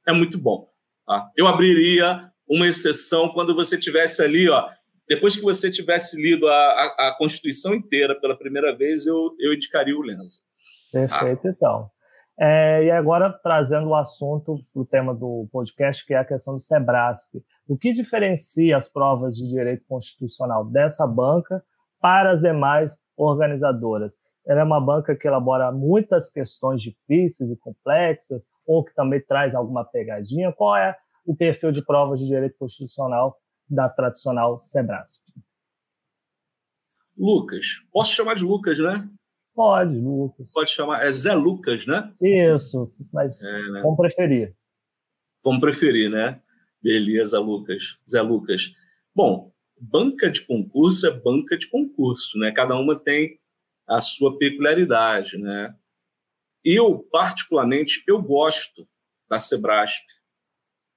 é 0.07 0.13
muito 0.13 0.39
bom. 0.39 0.69
Tá? 1.07 1.31
Eu 1.37 1.47
abriria 1.47 2.31
uma 2.49 2.67
exceção 2.67 3.29
quando 3.29 3.55
você 3.55 3.79
tivesse 3.79 4.23
ali, 4.23 4.49
ó, 4.49 4.69
depois 5.09 5.37
que 5.37 5.43
você 5.43 5.71
tivesse 5.71 6.21
lido 6.21 6.49
a, 6.49 6.53
a, 6.53 7.09
a 7.09 7.17
Constituição 7.17 7.75
inteira 7.75 8.19
pela 8.21 8.37
primeira 8.37 8.75
vez, 8.75 9.07
eu, 9.07 9.35
eu 9.39 9.55
indicaria 9.55 9.97
o 9.97 10.03
Lenza. 10.03 10.41
Perfeito, 10.93 11.47
ah. 11.47 11.51
então. 11.51 11.91
É, 12.39 12.85
e 12.85 12.91
agora 12.91 13.33
trazendo 13.43 13.89
o 13.89 13.95
assunto 13.95 14.59
para 14.73 14.83
o 14.83 14.85
tema 14.85 15.15
do 15.15 15.49
podcast, 15.51 16.05
que 16.05 16.13
é 16.13 16.19
a 16.19 16.25
questão 16.25 16.55
do 16.55 16.61
SEBRASP. 16.61 17.43
O 17.67 17.79
que 17.79 17.93
diferencia 17.93 18.77
as 18.77 18.89
provas 18.89 19.37
de 19.37 19.49
direito 19.49 19.85
constitucional 19.89 20.65
dessa 20.65 21.07
banca 21.07 21.63
para 22.01 22.33
as 22.33 22.41
demais 22.41 22.99
organizadoras? 23.17 24.15
Ela 24.47 24.61
é 24.61 24.65
uma 24.65 24.81
banca 24.81 25.17
que 25.17 25.27
elabora 25.27 25.73
muitas 25.73 26.31
questões 26.31 26.81
difíceis 26.81 27.51
e 27.51 27.57
complexas, 27.57 28.47
ou 28.65 28.85
que 28.85 28.95
também 28.95 29.21
traz 29.21 29.55
alguma 29.55 29.85
pegadinha? 29.85 30.53
Qual 30.53 30.77
é 30.77 30.97
o 31.25 31.35
perfil 31.35 31.73
de 31.73 31.85
provas 31.85 32.21
de 32.21 32.27
direito 32.27 32.57
constitucional 32.59 33.37
da 33.69 33.89
tradicional 33.89 34.61
SEBRASP? 34.61 35.23
Lucas, 37.19 37.67
posso 37.91 38.13
chamar 38.13 38.35
de 38.35 38.45
Lucas, 38.45 38.79
né? 38.79 39.09
Pode, 39.55 39.99
Lucas. 39.99 40.53
Pode 40.53 40.71
chamar, 40.71 41.03
é 41.05 41.11
Zé 41.11 41.33
Lucas, 41.35 41.87
né? 41.87 42.13
Isso, 42.21 42.93
mas 43.11 43.41
é, 43.41 43.63
né? 43.71 43.83
como 43.83 43.97
preferir. 43.97 44.55
Como 45.43 45.59
preferir, 45.59 46.11
né? 46.11 46.41
Beleza, 46.83 47.41
Lucas. 47.41 47.99
Zé 48.09 48.21
Lucas. 48.21 48.73
Bom, 49.15 49.51
banca 49.81 50.31
de 50.31 50.43
concurso 50.43 51.07
é 51.07 51.11
banca 51.11 51.57
de 51.57 51.69
concurso, 51.69 52.39
né? 52.39 52.53
Cada 52.53 52.77
uma 52.77 52.95
tem 53.03 53.41
a 53.87 54.01
sua 54.01 54.37
peculiaridade, 54.39 55.39
né? 55.39 55.75
Eu, 56.65 56.99
particularmente, 57.13 58.03
eu 58.07 58.21
gosto 58.21 58.89
da 59.29 59.39
Sebrasp. 59.39 60.05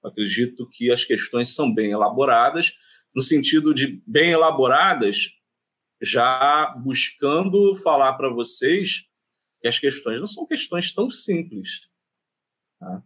acredito 0.03 0.67
que 0.67 0.91
as 0.91 1.03
questões 1.03 1.53
são 1.53 1.74
bem 1.74 1.91
elaboradas, 1.91 2.74
no 3.13 3.22
sentido 3.22 3.74
de 3.74 4.01
bem 4.08 4.31
elaboradas, 4.31 5.29
já 6.01 6.67
buscando 6.84 7.75
falar 7.75 8.13
para 8.13 8.29
vocês 8.29 9.05
que 9.62 9.67
as 9.67 9.77
questões 9.77 10.19
não 10.19 10.27
são 10.27 10.48
questões 10.48 10.93
tão 10.93 11.12
simples. 11.12 11.89
Tá? 12.79 13.03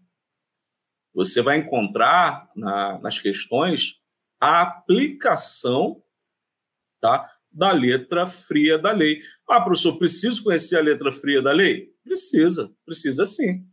Você 1.14 1.42
vai 1.42 1.58
encontrar 1.58 2.50
na, 2.56 3.00
nas 3.00 3.20
questões 3.20 4.00
a 4.40 4.62
aplicação 4.62 6.04
tá, 7.02 7.33
da 7.54 7.72
letra 7.72 8.28
fria 8.28 8.78
da 8.78 8.92
lei. 8.92 9.22
Ah, 9.48 9.62
professor, 9.62 9.98
preciso 9.98 10.44
conhecer 10.44 10.78
a 10.78 10.82
letra 10.82 11.12
fria 11.12 11.42
da 11.42 11.52
lei? 11.52 11.90
Precisa, 12.04 12.72
precisa 12.86 13.26
sim. 13.26 13.64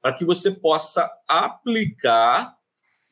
Para 0.00 0.14
que 0.14 0.24
você 0.24 0.50
possa 0.50 1.10
aplicar 1.28 2.54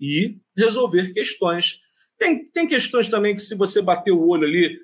e 0.00 0.38
resolver 0.56 1.12
questões. 1.12 1.80
Tem, 2.18 2.44
tem 2.50 2.68
questões 2.68 3.08
também 3.08 3.34
que, 3.34 3.42
se 3.42 3.56
você 3.56 3.82
bater 3.82 4.12
o 4.12 4.28
olho 4.28 4.44
ali, 4.44 4.78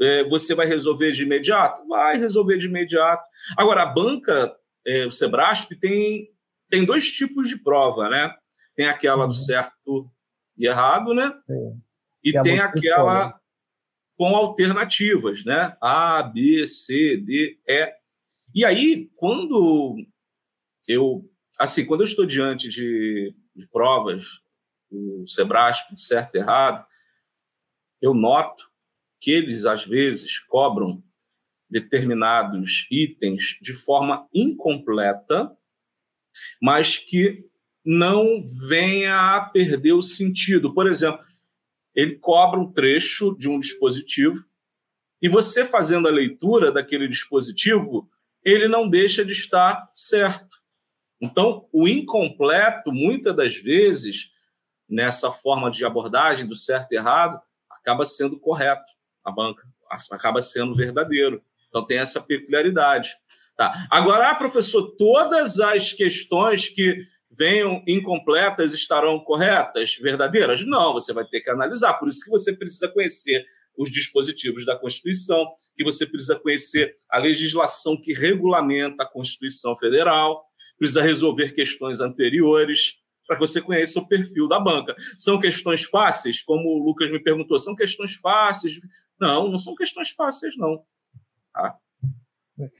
é, 0.00 0.24
você 0.24 0.54
vai 0.54 0.66
resolver 0.66 1.12
de 1.12 1.22
imediato? 1.22 1.86
Vai 1.86 2.18
resolver 2.18 2.58
de 2.58 2.66
imediato. 2.66 3.22
Agora, 3.56 3.82
a 3.82 3.86
banca, 3.86 4.54
é, 4.86 5.06
o 5.06 5.12
Sebrasp, 5.12 5.76
tem, 5.78 6.28
tem 6.68 6.84
dois 6.84 7.10
tipos 7.12 7.48
de 7.48 7.56
prova, 7.56 8.08
né? 8.08 8.34
Tem 8.74 8.86
aquela 8.86 9.26
do 9.26 9.32
uhum. 9.32 9.32
certo 9.32 10.10
e 10.56 10.66
errado, 10.66 11.14
né? 11.14 11.32
E, 12.24 12.30
e 12.30 12.42
tem 12.42 12.58
aquela? 12.58 13.38
Com 14.16 14.36
alternativas, 14.36 15.44
né? 15.44 15.76
A, 15.80 16.22
B, 16.22 16.66
C, 16.66 17.16
D, 17.16 17.58
E. 17.66 17.92
E 18.54 18.64
aí, 18.64 19.10
quando 19.16 19.96
eu, 20.86 21.28
assim, 21.58 21.84
quando 21.84 22.02
eu 22.02 22.06
estou 22.06 22.26
diante 22.26 22.68
de, 22.68 23.34
de 23.54 23.66
provas, 23.68 24.42
do 24.90 25.26
Sebrasp, 25.26 25.94
de 25.94 26.02
certo 26.02 26.34
e 26.34 26.38
errado, 26.38 26.86
eu 28.00 28.12
noto 28.12 28.64
que 29.20 29.30
eles, 29.30 29.64
às 29.64 29.84
vezes, 29.84 30.38
cobram 30.38 31.02
determinados 31.70 32.86
itens 32.90 33.56
de 33.62 33.72
forma 33.72 34.28
incompleta, 34.34 35.56
mas 36.60 36.98
que 36.98 37.44
não 37.84 38.42
venha 38.68 39.36
a 39.36 39.40
perder 39.40 39.92
o 39.92 40.02
sentido. 40.02 40.74
Por 40.74 40.86
exemplo, 40.86 41.24
ele 41.94 42.16
cobra 42.16 42.58
um 42.58 42.72
trecho 42.72 43.36
de 43.36 43.48
um 43.48 43.60
dispositivo 43.60 44.44
e 45.20 45.28
você 45.28 45.64
fazendo 45.64 46.08
a 46.08 46.10
leitura 46.10 46.72
daquele 46.72 47.06
dispositivo, 47.06 48.10
ele 48.44 48.66
não 48.66 48.88
deixa 48.88 49.24
de 49.24 49.32
estar 49.32 49.90
certo. 49.94 50.60
Então, 51.20 51.68
o 51.72 51.86
incompleto, 51.86 52.90
muitas 52.90 53.34
das 53.36 53.54
vezes, 53.54 54.30
nessa 54.88 55.30
forma 55.30 55.70
de 55.70 55.84
abordagem 55.84 56.46
do 56.46 56.56
certo 56.56 56.92
e 56.92 56.96
errado, 56.96 57.40
acaba 57.70 58.04
sendo 58.04 58.38
correto 58.38 58.92
a 59.24 59.30
banca 59.30 59.62
acaba 60.10 60.40
sendo 60.40 60.74
verdadeiro. 60.74 61.42
Então 61.68 61.84
tem 61.86 61.98
essa 61.98 62.20
peculiaridade. 62.20 63.14
Tá. 63.56 63.86
Agora, 63.90 64.30
ah, 64.30 64.34
professor, 64.34 64.94
todas 64.96 65.60
as 65.60 65.92
questões 65.92 66.68
que 66.68 67.06
venham 67.36 67.82
incompletas 67.86 68.74
estarão 68.74 69.18
corretas, 69.18 69.96
verdadeiras? 69.96 70.64
Não, 70.66 70.92
você 70.92 71.12
vai 71.12 71.24
ter 71.24 71.40
que 71.40 71.50
analisar. 71.50 71.94
Por 71.94 72.08
isso 72.08 72.24
que 72.24 72.30
você 72.30 72.52
precisa 72.52 72.88
conhecer 72.88 73.44
os 73.76 73.90
dispositivos 73.90 74.66
da 74.66 74.76
Constituição, 74.76 75.50
que 75.74 75.82
você 75.82 76.06
precisa 76.06 76.38
conhecer 76.38 76.96
a 77.08 77.18
legislação 77.18 77.98
que 78.00 78.12
regulamenta 78.12 79.02
a 79.02 79.06
Constituição 79.06 79.76
Federal, 79.76 80.44
precisa 80.78 81.02
resolver 81.02 81.52
questões 81.52 82.00
anteriores 82.00 82.98
para 83.26 83.36
que 83.36 83.40
você 83.40 83.62
conheça 83.62 83.98
o 83.98 84.06
perfil 84.06 84.46
da 84.48 84.60
banca. 84.60 84.94
São 85.16 85.40
questões 85.40 85.84
fáceis, 85.84 86.42
como 86.42 86.68
o 86.68 86.84
Lucas 86.84 87.10
me 87.10 87.22
perguntou, 87.22 87.58
são 87.58 87.74
questões 87.74 88.14
fáceis? 88.14 88.78
Não, 89.18 89.48
não 89.48 89.58
são 89.58 89.74
questões 89.74 90.10
fáceis, 90.10 90.56
não. 90.56 90.84
Tá? 91.54 91.78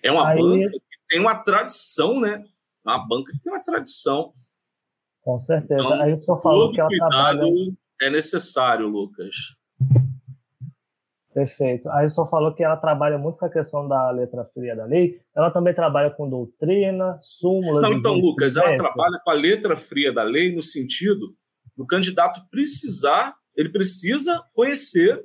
É 0.02 0.10
uma 0.10 0.28
Aí... 0.28 0.38
banca 0.38 0.70
que 0.70 0.98
tem 1.08 1.20
uma 1.20 1.42
tradição, 1.42 2.20
né? 2.20 2.44
Uma 2.84 2.98
banca 2.98 3.32
que 3.32 3.38
tem 3.38 3.52
uma 3.52 3.62
tradição. 3.62 4.34
Com 5.22 5.38
certeza. 5.38 5.80
Então, 5.80 6.02
Aí 6.02 6.12
o 6.12 6.22
senhor 6.22 6.40
falou 6.40 6.72
que 6.72 6.80
ela 6.80 6.88
trabalha. 6.88 7.44
É 8.00 8.10
necessário, 8.10 8.88
Lucas. 8.88 9.36
Perfeito. 11.32 11.88
Aí 11.90 12.06
o 12.06 12.10
senhor 12.10 12.28
falou 12.28 12.52
que 12.52 12.62
ela 12.62 12.76
trabalha 12.76 13.16
muito 13.16 13.38
com 13.38 13.46
a 13.46 13.50
questão 13.50 13.88
da 13.88 14.10
letra 14.10 14.44
fria 14.52 14.76
da 14.76 14.84
lei. 14.84 15.20
Ela 15.34 15.50
também 15.50 15.72
trabalha 15.72 16.10
com 16.10 16.28
doutrina, 16.28 17.18
súmulas. 17.22 17.82
Não, 17.82 17.92
então, 17.92 18.14
Lucas, 18.14 18.56
ela 18.56 18.76
trabalha 18.76 19.18
com 19.24 19.30
a 19.30 19.34
letra 19.34 19.76
fria 19.76 20.12
da 20.12 20.22
lei 20.22 20.54
no 20.54 20.62
sentido 20.62 21.34
do 21.76 21.86
candidato 21.86 22.42
precisar, 22.50 23.34
ele 23.56 23.70
precisa 23.70 24.44
conhecer 24.52 25.24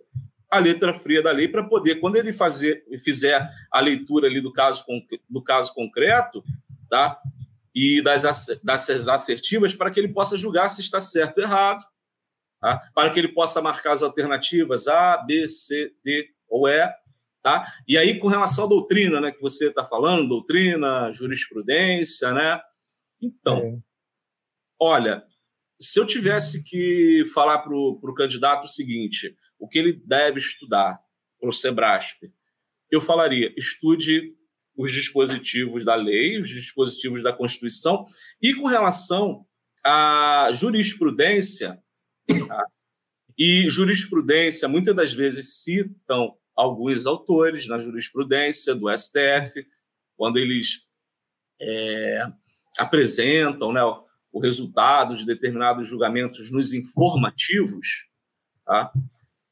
a 0.50 0.60
letra 0.60 0.94
fria 0.94 1.22
da 1.22 1.32
lei 1.32 1.48
para 1.48 1.64
poder, 1.64 1.96
quando 1.96 2.16
ele 2.16 2.32
fazer, 2.32 2.86
fizer 3.04 3.50
a 3.70 3.82
leitura 3.82 4.28
ali 4.28 4.40
do 4.40 4.54
caso, 4.54 4.86
do 5.30 5.42
caso 5.42 5.74
concreto, 5.74 6.42
tá? 6.90 7.20
E 7.80 8.02
das, 8.02 8.48
das 8.64 8.90
assertivas, 9.08 9.76
para 9.76 9.92
que 9.92 10.00
ele 10.00 10.12
possa 10.12 10.36
julgar 10.36 10.68
se 10.68 10.82
está 10.82 11.00
certo 11.00 11.38
ou 11.38 11.44
errado, 11.44 11.86
tá? 12.60 12.80
para 12.96 13.12
que 13.12 13.20
ele 13.20 13.28
possa 13.28 13.62
marcar 13.62 13.92
as 13.92 14.02
alternativas 14.02 14.88
A, 14.88 15.18
B, 15.18 15.48
C, 15.48 15.94
D 16.04 16.28
ou 16.50 16.68
E. 16.68 16.92
Tá? 17.44 17.72
E 17.88 17.96
aí, 17.96 18.18
com 18.18 18.30
relação 18.30 18.66
à 18.66 18.68
doutrina, 18.68 19.22
né, 19.22 19.32
que 19.32 19.40
você 19.40 19.68
está 19.68 19.86
falando, 19.86 20.28
doutrina, 20.28 21.14
jurisprudência, 21.14 22.34
né? 22.34 22.60
Então, 23.22 23.60
é. 23.60 23.78
olha, 24.80 25.24
se 25.80 26.00
eu 26.00 26.06
tivesse 26.08 26.64
que 26.64 27.26
falar 27.32 27.60
para 27.60 27.76
o 27.76 28.14
candidato 28.16 28.64
o 28.64 28.68
seguinte, 28.68 29.38
o 29.60 29.68
que 29.68 29.78
ele 29.78 29.94
deve 30.04 30.40
estudar 30.40 31.00
para 31.40 31.48
o 31.48 31.54
Sebrasp, 31.54 32.24
eu 32.90 33.00
falaria, 33.00 33.54
estude 33.56 34.36
os 34.78 34.92
dispositivos 34.92 35.84
da 35.84 35.96
lei, 35.96 36.40
os 36.40 36.50
dispositivos 36.50 37.24
da 37.24 37.34
Constituição, 37.34 38.06
e 38.40 38.54
com 38.54 38.68
relação 38.68 39.44
à 39.84 40.50
jurisprudência, 40.54 41.82
tá? 42.48 42.66
e 43.36 43.68
jurisprudência 43.70 44.68
muitas 44.68 44.96
das 44.96 45.12
vezes 45.12 45.64
citam 45.64 46.38
alguns 46.56 47.08
autores 47.08 47.68
na 47.68 47.80
jurisprudência 47.80 48.76
do 48.76 48.88
STF, 48.96 49.66
quando 50.16 50.38
eles 50.38 50.86
é, 51.60 52.28
apresentam 52.78 53.72
né, 53.72 53.82
o 54.32 54.40
resultado 54.40 55.18
de 55.18 55.26
determinados 55.26 55.88
julgamentos 55.88 56.52
nos 56.52 56.74
informativos, 56.74 58.08
tá? 58.64 58.92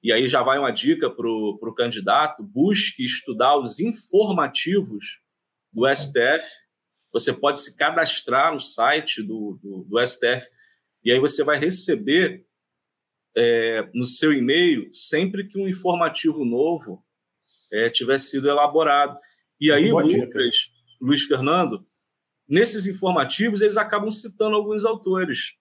E 0.05 0.13
aí 0.13 0.29
já 0.29 0.43
vai 0.43 0.59
uma 0.59 0.69
dica 0.69 1.09
para 1.09 1.27
o 1.27 1.73
candidato: 1.75 2.43
busque 2.43 3.03
estudar 3.03 3.57
os 3.57 3.79
informativos 3.79 5.19
do 5.73 5.83
STF. 5.91 6.47
Você 7.11 7.33
pode 7.33 7.59
se 7.59 7.75
cadastrar 7.75 8.53
no 8.53 8.59
site 8.59 9.23
do, 9.23 9.59
do, 9.63 9.83
do 9.85 10.05
STF 10.05 10.47
e 11.03 11.11
aí 11.11 11.19
você 11.19 11.43
vai 11.43 11.57
receber 11.57 12.45
é, 13.35 13.89
no 13.95 14.05
seu 14.05 14.31
e-mail 14.31 14.93
sempre 14.93 15.47
que 15.47 15.57
um 15.57 15.67
informativo 15.67 16.45
novo 16.45 17.03
é, 17.73 17.89
tiver 17.89 18.19
sido 18.19 18.47
elaborado. 18.47 19.17
E 19.59 19.71
aí, 19.71 19.91
Lucas, 19.91 20.71
Luiz 21.01 21.23
Fernando, 21.23 21.83
nesses 22.47 22.85
informativos 22.85 23.59
eles 23.59 23.75
acabam 23.75 24.11
citando 24.11 24.55
alguns 24.55 24.85
autores. 24.85 25.55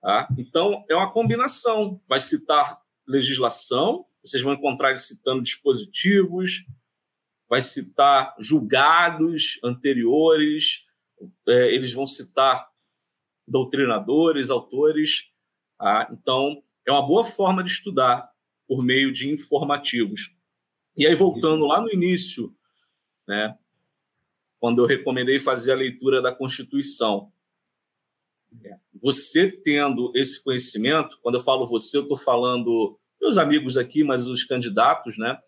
Tá? 0.00 0.26
Então, 0.38 0.86
é 0.88 0.94
uma 0.94 1.12
combinação. 1.12 2.00
Vai 2.08 2.18
citar 2.18 2.80
legislação, 3.08 4.04
vocês 4.22 4.42
vão 4.42 4.52
encontrar 4.52 4.90
ele 4.90 4.98
citando 4.98 5.42
dispositivos, 5.42 6.66
vai 7.48 7.62
citar 7.62 8.36
julgados 8.38 9.58
anteriores, 9.64 10.86
é, 11.48 11.74
eles 11.74 11.92
vão 11.92 12.06
citar 12.06 12.68
doutrinadores, 13.46 14.50
autores. 14.50 15.30
Tá? 15.78 16.08
Então, 16.12 16.62
é 16.86 16.92
uma 16.92 17.06
boa 17.06 17.24
forma 17.24 17.64
de 17.64 17.70
estudar 17.70 18.30
por 18.66 18.84
meio 18.84 19.12
de 19.12 19.30
informativos. 19.30 20.30
E 20.96 21.06
aí, 21.06 21.14
voltando 21.14 21.64
lá 21.64 21.80
no 21.80 21.90
início, 21.90 22.54
né, 23.26 23.56
quando 24.58 24.82
eu 24.82 24.86
recomendei 24.86 25.40
fazer 25.40 25.72
a 25.72 25.76
leitura 25.76 26.20
da 26.20 26.34
Constituição. 26.34 27.32
Você 29.02 29.50
tendo 29.50 30.12
esse 30.14 30.42
conhecimento, 30.42 31.18
quando 31.22 31.36
eu 31.36 31.40
falo 31.40 31.66
você, 31.66 31.96
eu 31.96 32.02
estou 32.02 32.16
falando 32.16 32.98
meus 33.20 33.38
amigos 33.38 33.76
aqui, 33.76 34.04
mas 34.04 34.26
os 34.26 34.44
candidatos, 34.44 35.18
né? 35.18 35.38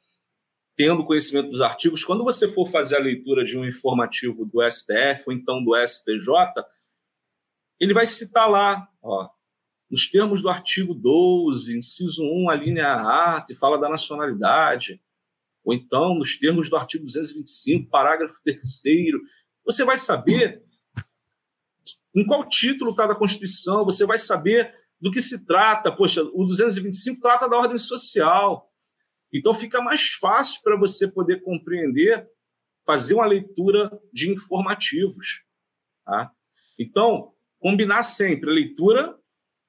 Tendo 0.77 1.05
conhecimento 1.05 1.51
dos 1.51 1.61
artigos, 1.61 2.05
quando 2.05 2.25
você 2.25 2.49
for 2.49 2.67
fazer 2.67 2.97
a 2.97 3.01
leitura 3.01 3.45
de 3.45 3.59
um 3.59 3.65
informativo 3.65 4.45
do 4.45 4.63
STF 4.69 5.25
ou 5.27 5.33
então 5.33 5.63
do 5.63 5.77
STJ, 5.77 6.31
ele 7.79 7.95
vai 7.95 8.07
citar 8.07 8.49
lá, 8.49 8.89
ó, 9.03 9.29
nos 9.91 10.09
termos 10.09 10.41
do 10.41 10.49
artigo 10.49 10.95
12, 10.95 11.77
inciso 11.77 12.23
1, 12.23 12.51
a 12.51 12.55
linha 12.55 12.87
A, 12.87 13.45
que 13.45 13.55
fala 13.55 13.79
da 13.79 13.89
nacionalidade, 13.89 15.01
ou 15.65 15.75
então 15.75 16.15
nos 16.15 16.39
termos 16.39 16.71
do 16.71 16.77
artigo 16.77 17.05
225, 17.05 17.91
parágrafo 17.91 18.37
3 18.45 18.59
você 19.65 19.85
vai 19.85 19.97
saber 19.97 20.65
em 22.15 22.27
qual 22.27 22.49
título 22.49 22.91
está 22.91 23.07
da 23.07 23.15
Constituição, 23.15 23.85
você 23.85 24.05
vai 24.05 24.19
saber 24.19 24.75
do 25.01 25.11
que 25.11 25.21
se 25.21 25.47
trata. 25.47 25.91
Poxa, 25.91 26.23
o 26.23 26.45
225 26.45 27.21
trata 27.21 27.49
da 27.49 27.57
ordem 27.57 27.79
social. 27.79 28.71
Então 29.33 29.55
fica 29.55 29.81
mais 29.81 30.11
fácil 30.13 30.61
para 30.63 30.77
você 30.77 31.07
poder 31.07 31.43
compreender, 31.43 32.29
fazer 32.85 33.15
uma 33.15 33.27
leitura 33.27 33.91
de 34.13 34.31
informativos. 34.31 35.43
Tá? 36.05 36.33
Então, 36.79 37.33
combinar 37.59 38.03
sempre 38.03 38.51
a 38.51 38.55
leitura 38.55 39.17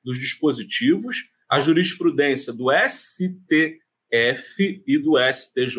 dos 0.03 0.17
dispositivos, 0.17 1.29
a 1.47 1.59
jurisprudência 1.59 2.51
do 2.51 2.67
ST 2.87 3.79
F 4.11 4.83
e 4.85 4.97
do 4.97 5.13
STJ, 5.17 5.77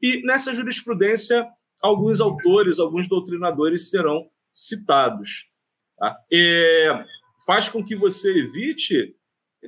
e 0.00 0.22
nessa 0.26 0.52
jurisprudência, 0.52 1.48
alguns 1.80 2.20
autores, 2.20 2.78
alguns 2.78 3.08
doutrinadores 3.08 3.90
serão 3.90 4.28
citados. 4.52 5.46
Tá? 6.04 7.04
faz 7.46 7.68
com 7.68 7.84
que 7.84 7.96
você 7.96 8.30
evite 8.38 9.16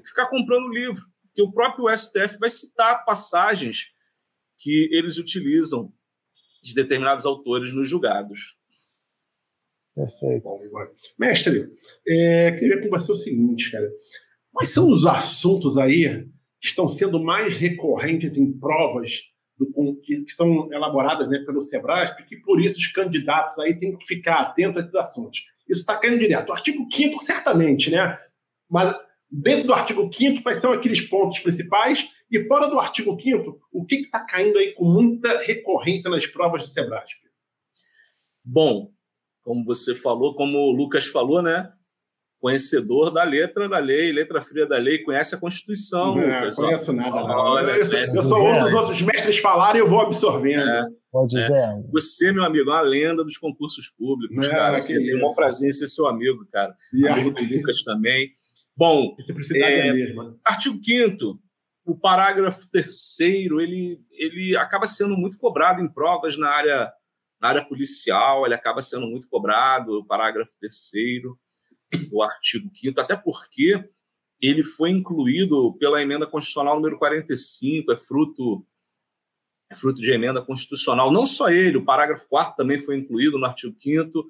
ficar 0.05 0.27
comprando 0.27 0.68
livro, 0.68 1.03
que 1.35 1.42
o 1.42 1.53
próprio 1.53 1.88
STF 1.96 2.38
vai 2.38 2.51
citar 2.51 3.05
passagens 3.05 3.90
que 4.59 4.88
eles 4.92 5.18
utilizam 5.18 5.92
de 6.62 6.75
determinados 6.75 7.25
autores 7.25 7.72
nos 7.72 7.88
julgados. 7.88 8.57
Perfeito. 9.94 10.49
Mestre, 11.18 11.70
é, 12.07 12.53
queria 12.53 12.83
com 12.83 12.90
você 12.90 13.12
o 13.12 13.16
seguinte, 13.16 13.70
cara. 13.70 13.90
Quais 14.53 14.70
são 14.70 14.88
os 14.88 15.07
assuntos 15.07 15.79
aí 15.79 16.29
estão 16.62 16.88
sendo 16.88 17.22
mais 17.22 17.55
recorrentes 17.55 18.37
em 18.37 18.53
provas 18.53 19.22
do, 19.59 20.01
que, 20.03 20.22
que, 20.22 20.33
são 20.33 20.70
elaboradas 20.72 21.29
né, 21.29 21.38
pelo 21.46 21.62
SEBRASP, 21.62 22.27
que 22.27 22.37
por 22.37 22.61
isso 22.61 22.79
os 22.79 22.88
candidatos 22.88 23.59
aí 23.59 23.79
têm 23.79 23.96
que 23.96 24.07
ficar 24.07 24.40
atentos 24.40 24.83
a 24.83 24.85
esses 24.85 24.94
assuntos. 24.94 25.44
Isso 25.68 25.81
está 25.81 25.98
caindo 25.98 26.18
direto. 26.18 26.50
O 26.50 26.52
artigo 26.52 26.87
5 26.92 27.22
certamente, 27.24 27.90
né? 27.90 28.18
Mas 28.68 28.94
dentro 29.31 29.66
do 29.66 29.74
artigo 29.74 30.11
5 30.12 30.42
quais 30.42 30.61
são 30.61 30.72
aqueles 30.72 31.00
pontos 31.00 31.38
principais? 31.40 32.09
E 32.31 32.44
fora 32.46 32.68
do 32.68 32.79
artigo 32.79 33.16
5 33.20 33.61
o 33.72 33.85
que 33.85 33.96
está 33.96 34.24
caindo 34.24 34.59
aí 34.59 34.72
com 34.72 34.85
muita 34.85 35.42
recorrência 35.42 36.11
nas 36.11 36.26
provas 36.26 36.62
do 36.62 36.68
SEBRASP? 36.68 37.20
Bom, 38.44 38.90
como 39.42 39.64
você 39.64 39.94
falou, 39.94 40.35
como 40.35 40.59
o 40.59 40.72
Lucas 40.72 41.07
falou, 41.07 41.42
né? 41.42 41.72
conhecedor 42.40 43.11
da 43.11 43.25
letra 43.25 43.68
da 43.68 43.79
lei, 43.79 44.12
letra 44.12 44.40
fria 44.40 44.66
da 44.66 44.77
lei, 44.79 44.99
conhece 44.99 45.35
a 45.35 45.38
Constituição. 45.38 46.14
Não, 46.14 46.27
não 46.27 46.51
conheço 46.51 46.92
nada. 46.92 47.11
Não. 47.11 47.59
Eu, 47.59 47.68
eu, 47.68 47.79
eu 47.79 48.07
só 48.07 48.38
ouço 48.38 48.66
os 48.66 48.75
outros 48.75 49.03
mestres 49.03 49.38
falarem 49.38 49.81
e 49.81 49.85
eu 49.85 49.88
vou 49.88 50.01
absorvendo. 50.01 50.68
É, 50.68 50.87
Pode 51.11 51.35
dizer. 51.35 51.53
É. 51.53 51.83
Você, 51.92 52.33
meu 52.33 52.44
amigo, 52.44 52.70
é 52.70 52.72
uma 52.75 52.81
lenda 52.83 53.25
dos 53.25 53.38
concursos 53.38 53.88
públicos, 53.88 54.37
não, 54.37 54.44
é, 54.44 54.51
cara. 54.51 54.79
É 54.79 55.27
um 55.27 55.35
prazer 55.35 55.72
ser 55.72 55.88
seu 55.88 56.07
amigo, 56.07 56.46
cara. 56.53 56.75
E 56.92 57.09
amigo 57.09 57.31
do 57.31 57.42
Lucas 57.42 57.83
também. 57.83 58.31
Bom, 58.77 59.16
é, 59.55 59.92
né? 59.92 60.14
artigo 60.44 60.79
5 60.85 61.40
o 61.87 61.96
parágrafo 61.96 62.68
3 62.70 63.20
ele, 63.20 64.01
ele 64.11 64.57
acaba 64.57 64.87
sendo 64.87 65.16
muito 65.16 65.38
cobrado 65.38 65.81
em 65.81 65.88
provas 65.88 66.37
na 66.37 66.51
área, 66.51 66.92
na 67.40 67.49
área 67.49 67.64
policial, 67.64 68.44
ele 68.44 68.57
acaba 68.57 68.83
sendo 68.83 69.07
muito 69.07 69.29
cobrado, 69.29 70.01
o 70.01 70.05
parágrafo 70.05 70.51
3 70.59 70.75
o 72.12 72.22
artigo 72.22 72.70
5 72.75 73.01
até 73.01 73.16
porque 73.16 73.88
ele 74.40 74.62
foi 74.62 74.90
incluído 74.90 75.75
pela 75.79 76.01
emenda 76.01 76.27
constitucional 76.27 76.77
número 76.77 76.99
45, 76.99 77.92
é 77.92 77.96
fruto 77.96 78.66
é 79.68 79.75
fruto 79.75 80.01
de 80.01 80.12
emenda 80.12 80.40
constitucional. 80.40 81.11
Não 81.11 81.27
só 81.27 81.49
ele, 81.49 81.77
o 81.77 81.85
parágrafo 81.85 82.29
4 82.29 82.57
também 82.57 82.79
foi 82.79 82.96
incluído 82.96 83.38
no 83.38 83.46
artigo 83.46 83.75
5 83.81 84.25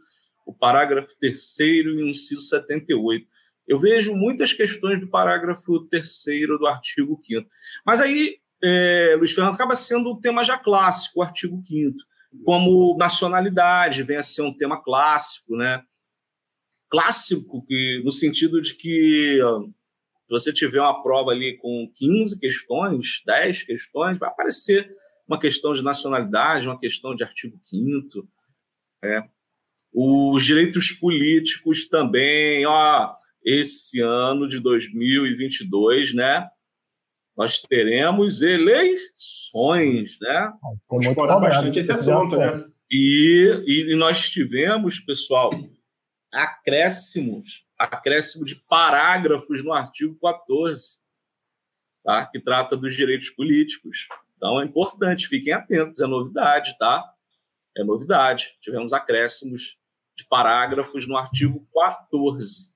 o 0.47 0.55
parágrafo 0.55 1.13
3 1.21 1.59
e 1.59 1.89
o 1.89 2.09
inciso 2.09 2.41
78. 2.43 3.27
Eu 3.67 3.81
vejo 3.81 4.15
muitas 4.15 4.53
questões 4.53 5.01
do 5.01 5.09
parágrafo 5.09 5.81
3 5.91 6.25
do 6.59 6.67
artigo 6.67 7.21
5 7.23 7.47
Mas 7.85 8.01
aí, 8.01 8.39
é, 8.63 9.17
Luiz 9.19 9.33
Fernando, 9.33 9.55
acaba 9.55 9.75
sendo 9.75 10.13
um 10.13 10.21
tema 10.21 10.45
já 10.45 10.57
clássico, 10.57 11.19
o 11.19 11.23
artigo 11.23 11.61
5 11.67 11.97
Como 12.45 12.97
nacionalidade, 12.97 14.05
vem 14.05 14.17
a 14.17 14.23
ser 14.23 14.43
um 14.43 14.57
tema 14.57 14.81
clássico, 14.81 15.57
né? 15.57 15.83
Clássico 16.97 17.63
que 17.67 18.01
no 18.03 18.11
sentido 18.11 18.63
de 18.63 18.75
que 18.75 19.39
se 19.39 20.31
você 20.31 20.51
tiver 20.51 20.81
uma 20.81 21.03
prova 21.03 21.31
ali 21.31 21.59
com 21.59 21.93
15 21.95 22.41
questões, 22.41 23.21
10 23.27 23.65
questões, 23.65 24.19
vai 24.19 24.31
aparecer 24.31 24.91
uma 25.29 25.39
questão 25.39 25.75
de 25.75 25.83
nacionalidade, 25.83 26.67
uma 26.67 26.81
questão 26.81 27.15
de 27.15 27.23
artigo 27.23 27.61
5 27.65 28.27
é. 29.05 29.23
Os 29.93 30.45
direitos 30.45 30.91
políticos 30.91 31.87
também, 31.87 32.65
ó, 32.67 33.15
esse 33.45 34.01
ano 34.01 34.49
de 34.49 34.59
2022, 34.59 36.15
né? 36.15 36.49
Nós 37.37 37.61
teremos 37.61 38.41
eleições, 38.41 40.17
né? 40.21 40.53
Explorar 41.01 41.39
bastante 41.39 41.79
esse 41.79 41.93
assunto, 41.93 42.37
né? 42.37 42.65
E, 42.91 43.63
e, 43.67 43.93
e 43.93 43.97
nós 43.97 44.29
tivemos, 44.31 44.99
pessoal, 44.99 45.51
acréscimos, 46.37 47.67
acréscimo 47.79 48.45
de 48.45 48.55
parágrafos 48.55 49.65
no 49.65 49.73
artigo 49.73 50.19
14, 50.21 50.99
tá? 52.05 52.27
que 52.27 52.39
trata 52.39 52.77
dos 52.77 52.95
direitos 52.95 53.31
políticos. 53.31 54.07
Então 54.37 54.61
é 54.61 54.65
importante, 54.65 55.29
fiquem 55.29 55.53
atentos, 55.53 56.03
é 56.03 56.07
novidade, 56.07 56.77
tá? 56.79 57.03
É 57.77 57.83
novidade. 57.83 58.57
Tivemos 58.61 58.93
acréscimos 58.93 59.79
de 60.17 60.25
parágrafos 60.27 61.07
no 61.07 61.17
artigo 61.17 61.67
14 61.75 62.73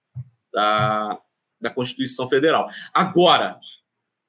da, 0.53 1.20
da 1.61 1.70
Constituição 1.70 2.29
Federal. 2.29 2.68
Agora, 2.92 3.61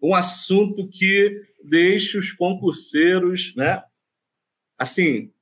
um 0.01 0.13
assunto 0.13 0.87
que 0.89 1.41
deixa 1.63 2.17
os 2.17 2.31
concurseiros, 2.33 3.55
né? 3.55 3.83
Assim, 4.77 5.33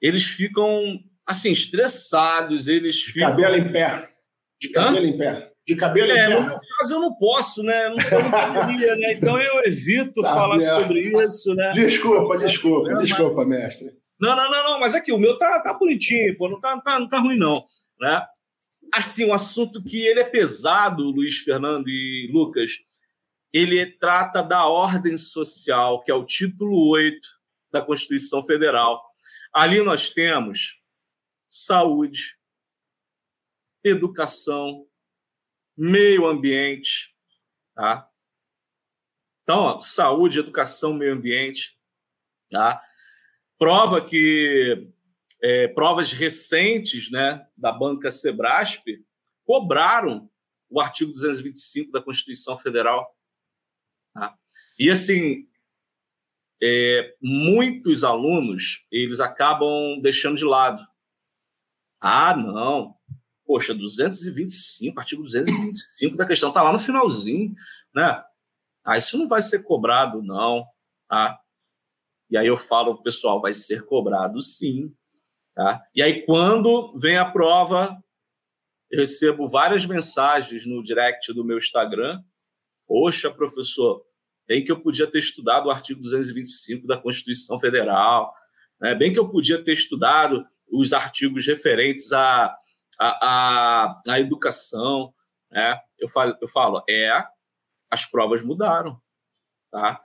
eles 0.00 0.24
ficam 0.24 1.02
assim 1.26 1.50
estressados, 1.50 2.68
eles 2.68 2.96
de 2.96 3.12
ficam... 3.12 3.30
cabelo 3.30 3.56
em 3.56 3.72
pé, 3.72 4.08
de 4.60 4.68
cabelo 4.68 5.06
Hã? 5.06 5.08
em 5.08 5.18
pé, 5.18 5.52
de 5.66 5.76
cabelo 5.76 6.12
é, 6.12 6.14
em 6.14 6.28
pé. 6.28 6.40
No 6.40 6.46
meu 6.46 6.60
caso 6.78 6.94
eu 6.94 7.00
não 7.00 7.14
posso, 7.14 7.62
né? 7.62 7.88
Não, 7.88 7.96
não 7.96 8.30
poderia, 8.30 8.96
né? 8.96 9.12
Então 9.12 9.38
eu 9.40 9.64
evito 9.64 10.22
tá 10.22 10.32
falar 10.32 10.60
sobre 10.60 11.00
isso, 11.00 11.54
né? 11.54 11.72
Desculpa, 11.72 12.38
desculpa, 12.38 12.94
desculpa, 12.94 13.44
mestre. 13.44 13.90
Não, 14.18 14.34
não, 14.34 14.50
não, 14.50 14.64
não, 14.64 14.80
mas 14.80 14.94
aqui 14.94 15.12
o 15.12 15.18
meu 15.18 15.36
tá, 15.36 15.60
tá 15.60 15.74
bonitinho, 15.74 16.36
pô, 16.38 16.48
não 16.48 16.60
tá, 16.60 16.80
tá, 16.80 16.98
não 16.98 17.08
tá 17.08 17.18
ruim 17.18 17.36
não, 17.36 17.62
né? 18.00 18.22
Assim, 18.94 19.26
um 19.26 19.34
assunto 19.34 19.82
que 19.82 20.06
ele 20.06 20.20
é 20.20 20.24
pesado, 20.24 21.10
Luiz 21.10 21.38
Fernando 21.38 21.88
e 21.88 22.30
Lucas, 22.32 22.72
ele 23.52 23.84
trata 23.84 24.42
da 24.42 24.66
ordem 24.66 25.18
social, 25.18 26.02
que 26.02 26.10
é 26.10 26.14
o 26.14 26.24
título 26.24 26.88
8 26.90 27.18
da 27.72 27.82
Constituição 27.82 28.44
Federal. 28.44 29.02
Ali 29.52 29.82
nós 29.82 30.08
temos 30.10 30.75
saúde, 31.56 32.36
educação, 33.82 34.86
meio 35.76 36.26
ambiente, 36.26 37.16
tá? 37.74 38.10
Então, 39.42 39.60
ó, 39.60 39.80
saúde, 39.80 40.38
educação, 40.38 40.92
meio 40.92 41.14
ambiente, 41.14 41.78
tá? 42.50 42.82
Prova 43.58 44.04
que 44.04 44.92
é, 45.42 45.68
provas 45.68 46.12
recentes, 46.12 47.10
né, 47.10 47.46
da 47.56 47.72
banca 47.72 48.10
Sebrasp 48.10 48.84
cobraram 49.44 50.30
o 50.68 50.80
artigo 50.80 51.12
225 51.12 51.90
da 51.90 52.02
Constituição 52.02 52.58
Federal. 52.58 53.16
Tá? 54.12 54.36
E 54.78 54.90
assim, 54.90 55.48
é, 56.60 57.14
muitos 57.22 58.04
alunos 58.04 58.84
eles 58.90 59.20
acabam 59.20 60.00
deixando 60.02 60.36
de 60.36 60.44
lado. 60.44 60.84
Ah, 62.00 62.36
não. 62.36 62.94
Poxa, 63.46 63.72
225, 63.72 64.98
artigo 64.98 65.22
225 65.22 66.16
da 66.16 66.26
questão 66.26 66.48
está 66.48 66.62
lá 66.62 66.72
no 66.72 66.78
finalzinho, 66.78 67.54
né? 67.94 68.22
Ah, 68.84 68.98
isso 68.98 69.16
não 69.16 69.28
vai 69.28 69.40
ser 69.40 69.62
cobrado, 69.62 70.22
não. 70.22 70.66
Tá? 71.08 71.38
E 72.28 72.36
aí 72.36 72.46
eu 72.46 72.56
falo, 72.56 73.02
pessoal, 73.02 73.40
vai 73.40 73.54
ser 73.54 73.84
cobrado 73.84 74.40
sim. 74.40 74.92
Tá? 75.54 75.82
E 75.94 76.02
aí, 76.02 76.24
quando 76.26 76.96
vem 76.98 77.16
a 77.16 77.24
prova, 77.24 77.96
eu 78.90 79.00
recebo 79.00 79.48
várias 79.48 79.86
mensagens 79.86 80.66
no 80.66 80.82
direct 80.82 81.32
do 81.32 81.44
meu 81.44 81.58
Instagram. 81.58 82.22
Poxa, 82.86 83.30
professor, 83.30 84.04
bem 84.46 84.64
que 84.64 84.70
eu 84.70 84.80
podia 84.80 85.06
ter 85.06 85.18
estudado 85.18 85.66
o 85.66 85.70
artigo 85.70 86.00
225 86.00 86.86
da 86.86 86.96
Constituição 86.96 87.58
Federal, 87.58 88.32
né? 88.80 88.94
bem 88.94 89.12
que 89.12 89.18
eu 89.18 89.28
podia 89.28 89.62
ter 89.62 89.72
estudado 89.72 90.46
os 90.70 90.92
artigos 90.92 91.46
referentes 91.46 92.12
à, 92.12 92.54
à, 92.98 93.86
à, 93.88 94.02
à 94.08 94.20
educação. 94.20 95.12
Né? 95.50 95.78
Eu, 95.98 96.08
falo, 96.08 96.36
eu 96.40 96.48
falo, 96.48 96.82
é, 96.88 97.24
as 97.90 98.04
provas 98.04 98.42
mudaram. 98.42 99.00
Tá? 99.70 100.00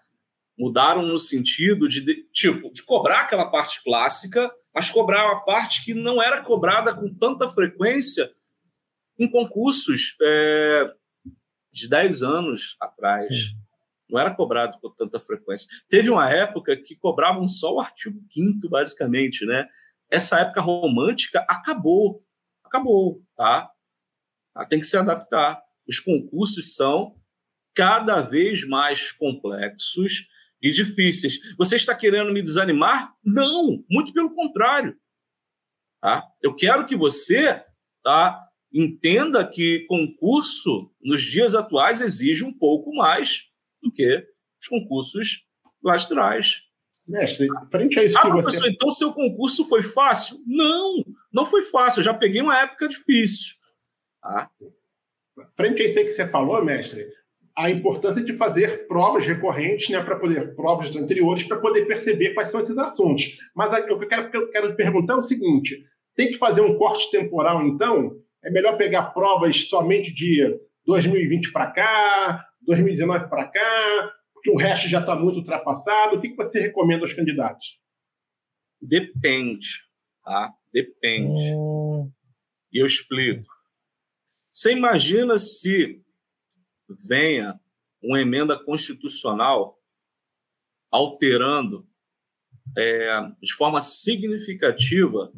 Mudaram 0.58 1.02
no 1.02 1.18
sentido 1.18 1.88
de, 1.88 2.24
tipo, 2.32 2.72
de 2.72 2.84
cobrar 2.84 3.22
aquela 3.22 3.50
parte 3.50 3.84
clássica, 3.84 4.52
mas 4.74 4.90
cobrar 4.90 5.26
uma 5.26 5.44
parte 5.44 5.84
que 5.84 5.94
não 5.94 6.22
era 6.22 6.42
cobrada 6.42 6.94
com 6.96 7.14
tanta 7.14 7.48
frequência 7.48 8.32
em 9.18 9.30
concursos 9.30 10.16
é, 10.22 10.92
de 11.72 11.88
10 11.88 12.24
anos 12.24 12.76
atrás. 12.80 13.28
Sim 13.28 13.62
não 14.12 14.20
era 14.20 14.36
cobrado 14.36 14.78
com 14.80 14.90
tanta 14.90 15.20
frequência. 15.20 15.68
Teve 15.88 16.10
uma 16.10 16.30
época 16.30 16.76
que 16.76 16.96
cobravam 16.96 17.48
só 17.48 17.74
o 17.74 17.80
artigo 17.80 18.22
5 18.32 18.68
basicamente, 18.68 19.46
né? 19.46 19.68
Essa 20.12 20.42
época 20.42 20.60
romântica 20.62 21.46
acabou. 21.48 22.24
Acabou, 22.64 23.24
tá? 23.36 23.72
tá? 24.54 24.66
Tem 24.66 24.80
que 24.80 24.86
se 24.86 24.98
adaptar. 24.98 25.62
Os 25.88 26.00
concursos 26.00 26.76
são 26.76 27.16
cada 27.74 28.22
vez 28.22 28.68
mais 28.68 29.12
complexos 29.12 30.28
e 30.62 30.72
difíceis. 30.72 31.40
Você 31.58 31.78
está 31.78 31.96
querendo 31.96 32.32
me 32.32 32.42
desanimar? 32.42 33.14
Não, 33.24 33.84
muito 33.90 34.14
pelo 34.14 34.36
contrário. 34.36 34.98
Tá? 36.02 36.24
Eu 36.42 36.56
quero 36.56 36.86
que 36.86 36.96
você 36.96 37.64
tá, 38.04 38.48
entenda 38.74 39.48
que 39.48 39.86
concurso 39.88 40.92
nos 41.02 41.24
dias 41.24 41.56
atuais 41.56 42.02
exige 42.02 42.44
um 42.44 42.54
pouco 42.54 42.94
mais 42.94 43.44
do 43.82 43.92
que 43.92 44.28
os 44.60 44.68
concursos 44.68 45.46
lá 45.84 45.96
atrás. 45.96 46.62
Mestre, 47.12 47.48
frente 47.70 48.00
a 48.00 48.06
isso 48.06 48.18
ah, 48.18 48.22
que 48.22 48.30
professor, 48.30 48.62
você... 48.62 48.70
então 48.70 48.90
seu 48.90 49.12
concurso 49.12 49.68
foi 49.68 49.84
fácil? 49.84 50.38
Não, 50.48 51.04
não 51.32 51.46
foi 51.46 51.62
fácil. 51.64 52.00
Eu 52.00 52.06
já 52.06 52.14
peguei 52.14 52.42
uma 52.42 52.58
época 52.58 52.88
difícil. 52.88 53.56
Ah. 54.24 54.50
Frente 55.56 55.82
a 55.82 55.88
isso 55.88 55.96
que 55.96 56.14
você 56.14 56.28
falou, 56.28 56.64
mestre, 56.64 57.06
a 57.54 57.70
importância 57.70 58.24
de 58.24 58.34
fazer 58.34 58.88
provas 58.88 59.26
recorrentes, 59.26 59.90
né, 59.90 60.02
para 60.02 60.16
poder 60.16 60.56
provas 60.56 60.96
anteriores 60.96 61.44
para 61.44 61.58
poder 61.58 61.86
perceber 61.86 62.34
quais 62.34 62.50
são 62.50 62.62
esses 62.62 62.78
assuntos. 62.78 63.38
Mas 63.54 63.78
o 63.78 63.86
que 63.86 63.92
eu 63.92 64.08
quero, 64.08 64.30
eu 64.34 64.50
quero 64.50 64.76
perguntar 64.76 65.16
é 65.16 65.18
o 65.18 65.22
seguinte: 65.22 65.84
tem 66.16 66.30
que 66.30 66.38
fazer 66.38 66.62
um 66.62 66.78
corte 66.78 67.12
temporal, 67.12 67.62
então? 67.64 68.16
É 68.42 68.50
melhor 68.50 68.78
pegar 68.78 69.04
provas 69.14 69.68
somente 69.68 70.14
de 70.14 70.58
2020 70.86 71.52
para 71.52 71.68
cá, 71.68 72.46
2019 72.66 73.28
para 73.28 73.48
cá, 73.48 74.12
porque 74.42 74.50
o 74.50 74.58
resto 74.58 74.88
já 74.88 75.00
está 75.00 75.16
muito 75.16 75.38
ultrapassado. 75.38 76.16
O 76.16 76.22
que, 76.22 76.30
que 76.30 76.36
você 76.36 76.60
recomenda 76.60 77.04
aos 77.04 77.14
candidatos? 77.14 77.80
Depende, 78.82 79.68
tá? 80.24 80.52
Depende. 80.74 81.54
Hum. 81.56 82.12
E 82.74 82.82
eu 82.82 82.88
explico. 82.88 83.46
Você 84.52 84.72
imagina 84.72 85.38
se 85.38 86.02
venha 87.06 87.60
uma 88.02 88.20
emenda 88.20 88.58
constitucional 88.58 89.80
alterando 90.90 91.88
é, 92.76 93.22
de 93.44 93.54
forma 93.54 93.80
significativa 93.80 95.32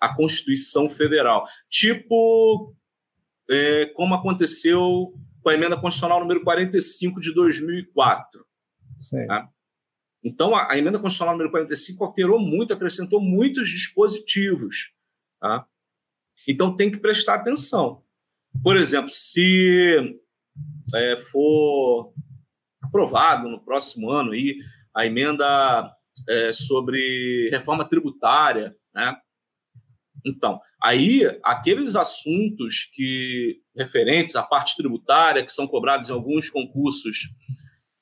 a 0.00 0.14
Constituição 0.14 0.88
Federal, 0.88 1.46
tipo 1.68 2.76
é, 3.50 3.86
como 3.86 4.14
aconteceu 4.14 5.14
com 5.46 5.50
a 5.50 5.54
emenda 5.54 5.76
constitucional 5.76 6.18
número 6.18 6.42
45 6.42 7.20
de 7.20 7.32
2004. 7.32 8.44
Tá? 9.28 9.48
Então, 10.24 10.56
a, 10.56 10.72
a, 10.72 10.76
emenda 10.76 10.98
constitucional 10.98 11.34
número 11.34 11.52
45 11.52 12.04
alterou 12.04 12.40
muito, 12.40 12.74
acrescentou 12.74 13.20
muitos 13.20 13.68
dispositivos. 13.70 14.92
Tá? 15.40 15.64
Então, 16.48 16.76
tem 16.76 16.90
que 16.90 16.98
prestar 16.98 17.36
atenção. 17.36 18.02
Por 18.60 18.76
exemplo, 18.76 19.10
se 19.10 20.18
é, 20.92 21.16
for 21.16 22.12
aprovado 22.82 23.48
no 23.48 23.64
próximo 23.64 24.10
ano 24.10 24.32
aí, 24.32 24.58
a 24.92 25.06
emenda 25.06 25.94
é, 26.28 26.52
sobre 26.52 27.50
reforma 27.52 27.88
tributária, 27.88 28.76
né? 28.92 29.16
Então, 30.26 30.60
aí, 30.82 31.22
aqueles 31.44 31.94
assuntos 31.94 32.90
que 32.92 33.60
referentes 33.76 34.34
à 34.34 34.42
parte 34.42 34.76
tributária, 34.76 35.44
que 35.44 35.52
são 35.52 35.68
cobrados 35.68 36.08
em 36.08 36.12
alguns 36.12 36.50
concursos 36.50 37.28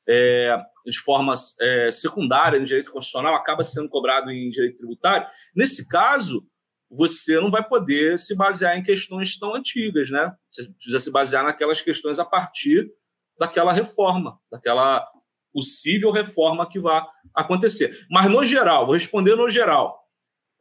é, 0.09 0.57
de 0.87 0.99
forma 1.01 1.35
é, 1.61 1.93
secundária 1.93 2.59
no 2.59 2.65
direito 2.65 2.91
constitucional, 2.91 3.35
acaba 3.35 3.63
sendo 3.63 3.89
cobrado 3.91 4.31
em 4.31 4.51
direito 4.51 4.79
tributário. 4.79 5.27
Nesse 5.55 5.87
caso, 5.87 6.47
você 6.91 7.39
não 7.41 7.51
vai 7.51 7.67
poder 7.67 8.19
se 8.19 8.35
basear 8.35 8.79
em 8.79 8.83
questões 8.83 9.39
tão 9.39 9.55
antigas, 9.55 10.11
né? 10.11 10.33
Você 10.51 10.69
precisa 10.69 11.01
se 11.01 11.13
basear 11.13 11.45
naquelas 11.45 11.83
questões 11.83 12.19
a 12.19 12.25
partir 12.25 12.91
daquela 13.39 13.73
reforma, 13.73 14.39
daquela 14.51 15.07
possível 15.53 16.11
reforma 16.11 16.69
que 16.69 16.81
vai 16.81 17.03
acontecer. 17.35 18.07
Mas 18.11 18.31
no 18.31 18.45
geral, 18.45 18.87
vou 18.87 18.95
responder 18.95 19.37
no 19.37 19.51
geral. 19.51 20.04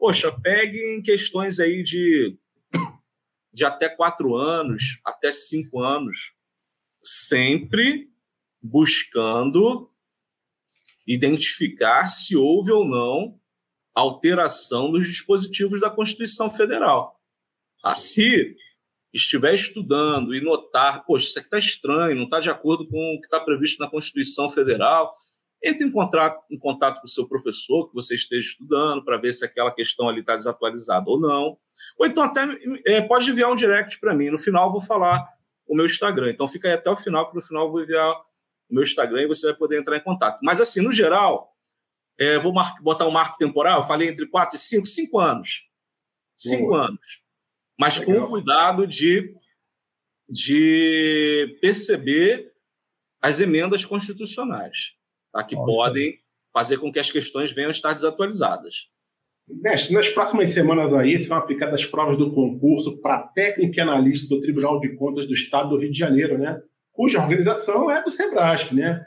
Poxa, 0.04 0.38
peguem 0.38 1.02
questões 1.02 1.62
aí 1.62 1.82
de, 1.82 2.38
de 3.54 3.64
até 3.64 3.88
quatro 3.88 4.36
anos, 4.36 5.00
até 5.06 5.32
cinco 5.32 5.80
anos, 5.80 6.34
sempre 7.02 8.12
buscando 8.62 9.90
identificar 11.08 12.10
se 12.10 12.36
houve 12.36 12.70
ou 12.70 12.84
não 12.84 13.40
alteração 13.96 14.92
dos 14.92 15.08
dispositivos 15.08 15.80
da 15.80 15.90
Constituição 15.90 16.50
Federal. 16.50 17.18
Assim, 17.82 18.58
estiver 19.14 19.54
estudando 19.54 20.36
e 20.36 20.42
notar, 20.42 21.06
poxa, 21.06 21.28
isso 21.28 21.40
aqui 21.40 21.48
está 21.48 21.58
estranho, 21.58 22.18
não 22.18 22.26
está 22.26 22.42
de 22.42 22.50
acordo 22.50 22.86
com 22.90 23.16
o 23.16 23.22
que 23.22 23.28
está 23.28 23.40
previsto 23.40 23.80
na 23.80 23.90
Constituição 23.90 24.50
Federal, 24.50 25.18
entre 25.64 25.86
em 25.88 25.92
contato, 25.92 26.44
em 26.52 26.60
contato 26.60 27.00
com 27.00 27.06
o 27.06 27.10
seu 27.10 27.28
professor 27.28 27.88
que 27.88 27.96
você 27.96 28.16
esteja 28.16 28.50
estudando 28.50 29.04
para 29.04 29.18
ver 29.18 29.32
se 29.32 29.46
aquela 29.46 29.72
questão 29.72 30.10
ali 30.10 30.20
está 30.20 30.36
desatualizada 30.36 31.10
ou 31.10 31.20
não. 31.20 31.58
Ou 31.98 32.06
então 32.06 32.24
até 32.24 32.42
é, 32.86 33.02
pode 33.02 33.30
enviar 33.30 33.52
um 33.52 33.56
direct 33.56 34.00
para 34.00 34.14
mim. 34.14 34.30
No 34.30 34.38
final 34.38 34.68
eu 34.68 34.72
vou 34.72 34.82
falar 34.82 35.28
o 35.68 35.76
meu 35.76 35.86
Instagram. 35.86 36.32
Então 36.32 36.48
fica 36.48 36.68
aí 36.68 36.74
até 36.74 36.90
o 36.90 36.96
final, 36.96 37.30
que 37.30 37.36
no 37.36 37.42
final 37.42 37.66
eu 37.66 37.72
vou 37.72 37.82
enviar 37.82 38.12
o 38.12 38.74
meu 38.74 38.84
Instagram 38.84 39.22
e 39.22 39.28
você 39.28 39.48
vai 39.48 39.56
poder 39.56 39.80
entrar 39.80 39.98
em 39.98 40.04
contato. 40.04 40.40
Mas 40.44 40.60
assim, 40.60 40.82
no 40.82 40.92
geral, 40.92 41.56
é, 42.20 42.38
vou 42.38 42.54
botar 42.82 43.08
um 43.08 43.12
marco 43.12 43.38
temporal, 43.38 43.80
eu 43.80 43.88
falei 43.88 44.10
entre 44.10 44.28
4 44.28 44.56
e 44.56 44.60
5, 44.60 44.86
5 44.86 45.20
anos. 45.20 45.64
5 46.36 46.74
anos 46.76 47.24
mas 47.80 47.98
Legal. 48.00 48.22
com 48.22 48.30
cuidado 48.30 48.88
de, 48.88 49.36
de 50.30 51.58
perceber 51.62 52.54
as 53.22 53.40
emendas 53.40 53.86
constitucionais, 53.86 54.94
tá? 55.34 55.44
que 55.44 55.56
podem 55.56 56.20
fazer 56.54 56.78
com 56.78 56.92
que 56.92 57.00
as 57.00 57.12
questões 57.12 57.52
venham 57.52 57.70
a 57.70 57.72
estar 57.72 57.94
desatualizadas. 57.94 58.88
Mestre, 59.50 59.94
nas 59.94 60.08
próximas 60.08 60.54
semanas 60.54 60.94
aí 60.94 61.20
serão 61.20 61.38
aplicadas 61.38 61.82
as 61.82 61.86
provas 61.86 62.18
do 62.18 62.32
concurso 62.32 63.02
para 63.02 63.24
técnico 63.24 63.76
e 63.76 63.82
analista 63.82 64.34
do 64.34 64.40
Tribunal 64.40 64.80
de 64.80 64.96
Contas 64.96 65.26
do 65.26 65.34
Estado 65.34 65.70
do 65.70 65.78
Rio 65.78 65.92
de 65.92 65.98
Janeiro, 65.98 66.38
né? 66.38 66.62
cuja 66.94 67.20
organização 67.20 67.92
é 67.92 68.02
do 68.02 68.12
SEBRASP, 68.12 68.76
né? 68.76 69.04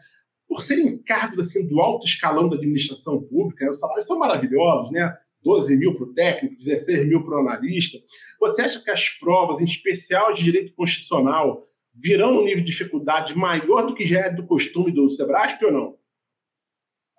Por 0.49 0.63
serem 0.63 0.99
cargos 0.99 1.47
assim, 1.47 1.67
do 1.67 1.81
alto 1.81 2.07
escalão 2.07 2.49
da 2.49 2.57
administração 2.57 3.23
pública, 3.23 3.71
os 3.71 3.79
salários 3.79 4.07
são 4.07 4.19
maravilhosos, 4.19 4.91
né? 4.93 5.17
12 5.43 5.77
mil 5.77 5.95
para 5.95 6.05
o 6.05 6.13
técnico, 6.13 6.57
16 6.59 7.07
mil 7.07 7.25
para 7.25 7.37
o 7.37 7.41
analista. 7.41 7.99
Você 8.41 8.63
acha 8.63 8.81
que 8.81 8.91
as 8.91 9.09
provas, 9.11 9.61
em 9.61 9.65
especial 9.65 10.35
de 10.35 10.43
direito 10.43 10.75
constitucional, 10.75 11.65
virão 11.95 12.35
no 12.35 12.45
nível 12.45 12.65
de 12.65 12.71
dificuldade 12.71 13.37
maior 13.37 13.87
do 13.87 13.95
que 13.95 14.07
já 14.07 14.27
é 14.27 14.31
do 14.31 14.45
costume 14.45 14.91
do 14.91 15.09
Sebrasp 15.09 15.65
ou 15.65 15.73
não? 15.73 15.95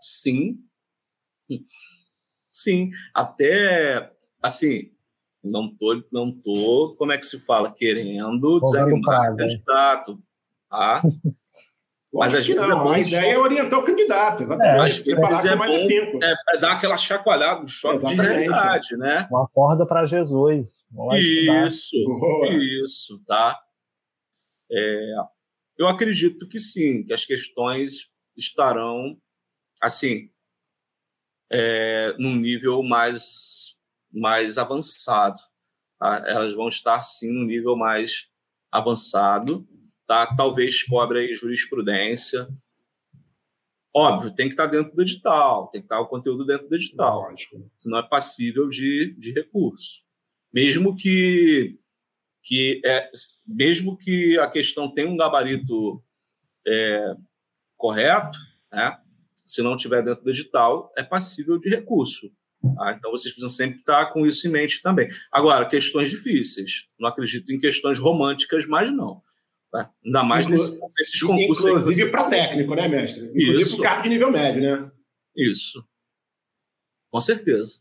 Sim. 0.01 0.59
Sim. 2.51 2.91
Até, 3.13 4.11
assim, 4.41 4.91
não 5.43 5.73
tô, 5.75 6.03
não 6.11 6.31
tô, 6.31 6.95
como 6.97 7.11
é 7.11 7.17
que 7.17 7.25
se 7.25 7.39
fala, 7.39 7.71
querendo 7.71 8.59
desanimar 8.59 9.33
o 9.33 9.37
candidato. 9.37 10.19
Tá? 10.69 11.01
Mas 12.13 12.33
às 12.33 12.47
vezes 12.47 12.67
não, 12.67 12.79
é 12.79 12.83
bom 12.83 12.91
a 12.93 12.99
ideia 12.99 13.33
é 13.33 13.37
orientar 13.37 13.79
o 13.79 13.83
candidato, 13.83 14.43
exatamente. 14.43 15.09
É, 15.09 15.13
às 15.13 15.29
vezes 15.29 15.45
é, 15.45 15.49
é 15.49 15.55
bom 15.55 15.65
é, 15.65 16.33
é, 16.55 16.57
dar 16.57 16.73
aquela 16.73 16.97
chacoalhada, 16.97 17.61
um 17.61 17.67
choque 17.67 17.97
exatamente. 17.97 18.21
de 18.21 18.27
realidade, 18.27 18.97
né? 18.97 19.27
Uma 19.29 19.47
corda 19.47 19.85
para 19.85 20.05
Jesus. 20.05 20.83
Isso, 21.15 21.95
isso, 22.83 23.21
tá? 23.27 23.59
É, 24.71 25.15
eu 25.77 25.87
acredito 25.87 26.47
que 26.47 26.59
sim, 26.59 27.03
que 27.03 27.13
as 27.13 27.25
questões 27.25 28.09
estarão, 28.35 29.17
assim, 29.81 30.29
é, 31.51 32.15
num 32.17 32.35
nível 32.35 32.83
mais, 32.83 33.75
mais 34.11 34.57
avançado. 34.57 35.39
Tá? 35.99 36.23
Elas 36.27 36.53
vão 36.53 36.67
estar, 36.67 36.99
sim, 37.01 37.31
num 37.31 37.45
nível 37.45 37.75
mais 37.75 38.29
avançado 38.71 39.67
tá? 40.07 40.33
talvez 40.35 40.81
cobre 40.83 41.35
jurisprudência. 41.35 42.47
Óbvio, 43.93 44.33
tem 44.33 44.47
que 44.47 44.53
estar 44.53 44.67
dentro 44.67 44.95
do 44.95 45.01
edital, 45.01 45.67
tem 45.67 45.81
que 45.81 45.85
estar 45.85 45.99
o 45.99 46.07
conteúdo 46.07 46.45
dentro 46.45 46.69
do 46.69 46.75
edital, 46.75 47.21
Lógico. 47.21 47.69
senão 47.75 47.97
é 47.97 48.07
passível 48.07 48.69
de, 48.69 49.15
de 49.17 49.31
recurso. 49.33 50.03
Mesmo 50.53 50.95
que, 50.95 51.79
que 52.43 52.79
é, 52.85 53.09
mesmo 53.45 53.97
que 53.97 54.37
a 54.39 54.49
questão 54.49 54.93
tenha 54.93 55.09
um 55.09 55.17
gabarito 55.17 56.01
é, 56.65 57.15
correto, 57.75 58.37
né? 58.71 59.01
Se 59.47 59.63
não 59.63 59.77
tiver 59.77 60.03
dentro 60.03 60.23
do 60.23 60.29
edital, 60.29 60.91
é 60.97 61.01
passível 61.01 61.57
de 61.57 61.69
recurso. 61.69 62.29
Tá? 62.75 62.93
Então, 62.97 63.11
vocês 63.11 63.33
precisam 63.33 63.49
sempre 63.49 63.79
estar 63.79 64.07
com 64.07 64.25
isso 64.25 64.47
em 64.47 64.51
mente 64.51 64.81
também. 64.81 65.07
Agora, 65.31 65.65
questões 65.65 66.09
difíceis. 66.09 66.87
Não 66.99 67.07
acredito 67.07 67.51
em 67.51 67.57
questões 67.57 67.97
românticas, 67.97 68.65
mas 68.67 68.91
não. 68.91 69.21
Tá? 69.71 69.89
Ainda 70.05 70.23
mais 70.23 70.45
Inclu 70.45 70.91
nesses 70.97 71.21
concursos. 71.21 71.65
Inclusive 71.65 72.11
para 72.11 72.29
técnico, 72.29 72.75
né, 72.75 72.87
mestre? 72.87 73.31
Inclusive 73.33 73.69
para 73.69 73.79
o 73.79 73.83
cargo 73.83 74.03
de 74.03 74.09
nível 74.09 74.31
médio, 74.31 74.61
né? 74.61 74.91
Isso. 75.35 75.83
Com 77.09 77.21
certeza. 77.21 77.79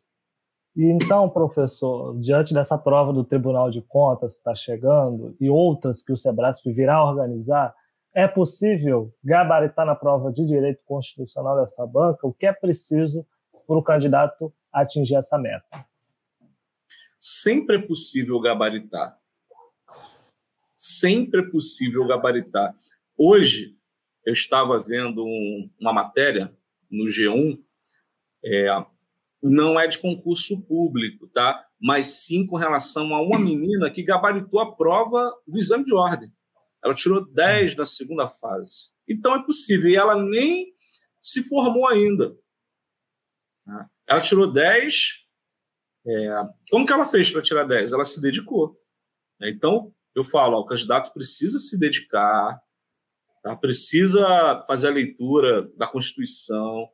E 0.76 0.84
então, 0.84 1.28
professor, 1.30 2.18
diante 2.20 2.52
dessa 2.52 2.76
prova 2.76 3.12
do 3.12 3.24
Tribunal 3.24 3.70
de 3.70 3.80
Contas 3.80 4.34
que 4.34 4.40
está 4.40 4.54
chegando 4.54 5.34
e 5.40 5.48
outras 5.48 6.02
que 6.02 6.12
o 6.12 6.16
Sebrasp 6.16 6.70
virá 6.70 7.02
organizar, 7.02 7.74
é 8.16 8.26
possível 8.26 9.14
gabaritar 9.22 9.84
na 9.84 9.94
prova 9.94 10.32
de 10.32 10.44
direito 10.46 10.82
constitucional 10.86 11.60
dessa 11.60 11.86
banca 11.86 12.26
o 12.26 12.32
que 12.32 12.46
é 12.46 12.52
preciso 12.52 13.26
para 13.66 13.76
o 13.76 13.82
candidato 13.82 14.52
atingir 14.72 15.16
essa 15.16 15.38
meta? 15.38 15.86
Sempre 17.20 17.76
é 17.76 17.82
possível 17.82 18.40
gabaritar 18.40 19.18
sempre 20.78 21.40
é 21.40 21.50
possível 21.50 22.06
gabaritar. 22.06 22.74
Hoje, 23.16 23.76
eu 24.24 24.32
estava 24.32 24.78
vendo 24.78 25.24
um, 25.24 25.70
uma 25.80 25.92
matéria 25.92 26.54
no 26.90 27.04
G1, 27.04 27.58
é, 28.44 28.84
não 29.42 29.78
é 29.78 29.86
de 29.86 29.98
concurso 29.98 30.60
público, 30.62 31.26
tá? 31.28 31.66
mas 31.80 32.06
sim 32.24 32.46
com 32.46 32.56
relação 32.56 33.14
a 33.14 33.22
uma 33.22 33.38
menina 33.38 33.90
que 33.90 34.02
gabaritou 34.02 34.60
a 34.60 34.72
prova 34.72 35.32
do 35.46 35.58
exame 35.58 35.84
de 35.84 35.94
ordem. 35.94 36.32
Ela 36.86 36.94
tirou 36.94 37.26
10 37.26 37.74
na 37.74 37.84
segunda 37.84 38.28
fase. 38.28 38.92
Então 39.08 39.34
é 39.34 39.42
possível. 39.42 39.90
E 39.90 39.96
ela 39.96 40.14
nem 40.14 40.72
se 41.20 41.42
formou 41.48 41.88
ainda. 41.88 42.32
Tá? 43.64 43.90
Ela 44.06 44.20
tirou 44.20 44.46
10. 44.46 45.26
É... 46.06 46.28
Como 46.70 46.86
que 46.86 46.92
ela 46.92 47.04
fez 47.04 47.28
para 47.28 47.42
tirar 47.42 47.64
10? 47.64 47.92
Ela 47.92 48.04
se 48.04 48.22
dedicou. 48.22 48.80
Então, 49.42 49.92
eu 50.14 50.22
falo, 50.22 50.56
ó, 50.56 50.60
o 50.60 50.64
candidato 50.64 51.12
precisa 51.12 51.58
se 51.58 51.76
dedicar, 51.76 52.62
tá? 53.42 53.56
precisa 53.56 54.64
fazer 54.68 54.86
a 54.86 54.92
leitura 54.92 55.68
da 55.76 55.88
Constituição, 55.88 56.88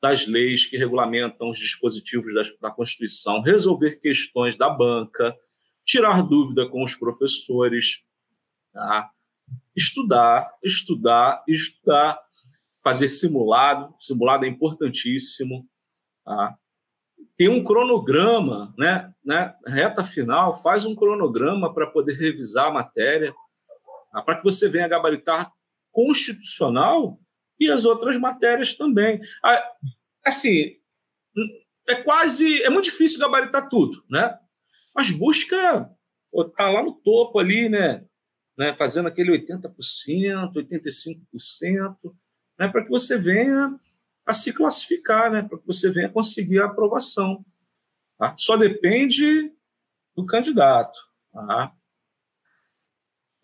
das 0.00 0.24
leis 0.24 0.66
que 0.66 0.76
regulamentam 0.76 1.50
os 1.50 1.58
dispositivos 1.58 2.32
da, 2.32 2.68
da 2.68 2.74
Constituição, 2.74 3.42
resolver 3.42 3.96
questões 3.96 4.56
da 4.56 4.70
banca, 4.70 5.36
tirar 5.84 6.22
dúvida 6.22 6.68
com 6.68 6.84
os 6.84 6.94
professores, 6.94 8.04
tá? 8.72 9.10
Estudar, 9.74 10.50
estudar, 10.62 11.44
estudar, 11.46 12.20
fazer 12.82 13.08
simulado, 13.08 13.94
simulado 14.00 14.44
é 14.44 14.48
importantíssimo, 14.48 15.68
tá? 16.24 16.56
tem 17.36 17.48
um 17.48 17.62
cronograma, 17.62 18.74
né, 18.78 19.12
né, 19.24 19.54
reta 19.66 20.02
final, 20.02 20.54
faz 20.54 20.86
um 20.86 20.94
cronograma 20.94 21.72
para 21.72 21.86
poder 21.86 22.14
revisar 22.14 22.66
a 22.66 22.72
matéria, 22.72 23.34
tá? 24.12 24.22
para 24.22 24.36
que 24.36 24.44
você 24.44 24.68
venha 24.68 24.88
gabaritar 24.88 25.52
constitucional 25.92 27.18
e 27.60 27.70
as 27.70 27.84
outras 27.84 28.16
matérias 28.18 28.74
também. 28.74 29.20
Assim, 30.24 30.76
é 31.88 31.94
quase, 31.96 32.62
é 32.62 32.70
muito 32.70 32.86
difícil 32.86 33.20
gabaritar 33.20 33.68
tudo, 33.68 34.02
né? 34.10 34.38
Mas 34.94 35.10
busca 35.10 35.90
tá 36.54 36.68
lá 36.68 36.82
no 36.82 36.92
topo 36.92 37.38
ali, 37.38 37.68
né, 37.68 38.04
né, 38.56 38.72
fazendo 38.74 39.06
aquele 39.06 39.30
80%, 39.32 39.70
85%, 40.54 41.96
né, 42.58 42.68
para 42.68 42.82
que 42.82 42.90
você 42.90 43.18
venha 43.18 43.78
a 44.24 44.32
se 44.32 44.52
classificar, 44.52 45.30
né, 45.30 45.42
para 45.42 45.58
que 45.58 45.66
você 45.66 45.90
venha 45.90 46.08
conseguir 46.08 46.60
a 46.60 46.66
aprovação. 46.66 47.44
Tá? 48.18 48.34
Só 48.36 48.56
depende 48.56 49.52
do 50.16 50.24
candidato. 50.24 50.98
Tá? 51.32 51.72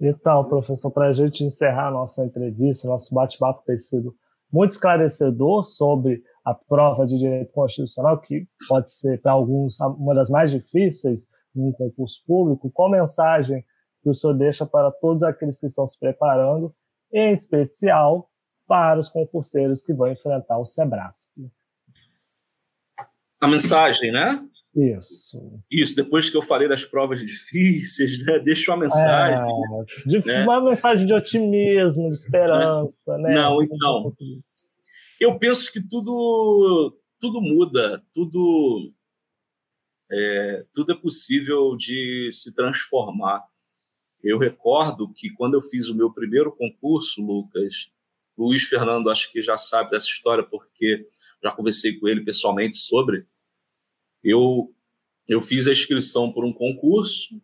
Então, 0.01 0.45
professor, 0.49 0.91
para 0.91 1.09
a 1.09 1.13
gente 1.13 1.45
encerrar 1.45 1.89
a 1.89 1.93
nossa 1.93 2.25
entrevista, 2.25 2.89
nosso 2.89 3.15
bate-papo 3.15 3.63
tem 3.65 3.77
sido 3.77 4.17
muito 4.51 4.73
esclarecedor 4.73 5.63
sobre 5.63 6.23
a 6.45 6.53
prova 6.53 7.07
de 7.07 7.17
direito 7.17 7.53
constitucional, 7.53 8.21
que 8.21 8.47
pode 8.69 8.91
ser 8.91 9.21
para 9.21 9.33
alguns 9.33 9.79
uma 9.81 10.15
das 10.15 10.29
mais 10.29 10.51
difíceis 10.51 11.29
num 11.55 11.71
concurso 11.73 12.23
público, 12.27 12.71
qual 12.71 12.91
mensagem 12.91 13.65
que 14.03 14.11
o 14.11 14.15
senhor 14.15 14.35
deixa 14.35 14.67
para 14.67 14.91
todos 14.91 15.23
aqueles 15.23 15.59
que 15.59 15.67
estão 15.67 15.87
se 15.87 15.99
preparando, 15.99 16.75
em 17.13 17.33
especial 17.33 18.29
para 18.67 19.01
os 19.01 19.09
concurseiros 19.09 19.83
que 19.83 19.93
vão 19.93 20.11
enfrentar 20.11 20.59
o 20.59 20.65
SEBRASP? 20.65 21.31
A 23.41 23.49
mensagem, 23.49 24.11
né? 24.13 24.43
Isso. 24.75 25.61
Isso, 25.71 25.95
depois 25.95 26.31
que 26.31 26.37
eu 26.37 26.43
falei 26.43 26.67
das 26.67 26.85
provas 26.85 27.21
difíceis, 27.21 28.25
né? 28.25 28.39
Deixa 28.39 28.71
uma 28.71 28.79
mensagem. 28.79 29.39
É, 29.39 30.09
de, 30.09 30.27
né? 30.27 30.43
Uma 30.45 30.61
mensagem 30.63 31.07
de 31.07 31.13
otimismo, 31.13 32.11
de 32.11 32.17
esperança, 32.17 33.19
né? 33.19 33.35
Não, 33.35 33.63
então. 33.63 34.09
Eu 35.21 35.39
penso 35.39 35.71
que 35.71 35.81
tudo, 35.81 36.97
tudo 37.21 37.41
muda, 37.43 38.03
tudo 38.15 38.93
é, 40.11 40.65
tudo 40.73 40.93
é 40.93 40.95
possível 40.95 41.77
de 41.77 42.31
se 42.33 42.55
transformar. 42.55 43.43
Eu 44.23 44.39
recordo 44.39 45.13
que 45.13 45.31
quando 45.31 45.55
eu 45.55 45.63
fiz 45.63 45.89
o 45.89 45.95
meu 45.95 46.13
primeiro 46.13 46.53
concurso, 46.53 47.25
Lucas, 47.25 47.91
Luiz 48.37 48.65
Fernando 48.65 49.11
acho 49.11 49.31
que 49.31 49.43
já 49.43 49.57
sabe 49.57 49.91
dessa 49.91 50.07
história 50.07 50.45
porque 50.45 51.07
já 51.43 51.51
conversei 51.51 51.99
com 51.99 52.09
ele 52.09 52.25
pessoalmente 52.25 52.77
sobre 52.77 53.27
eu, 54.23 54.73
eu 55.27 55.43
fiz 55.43 55.67
a 55.67 55.73
inscrição 55.73 56.33
por 56.33 56.45
um 56.45 56.53
concurso, 56.53 57.41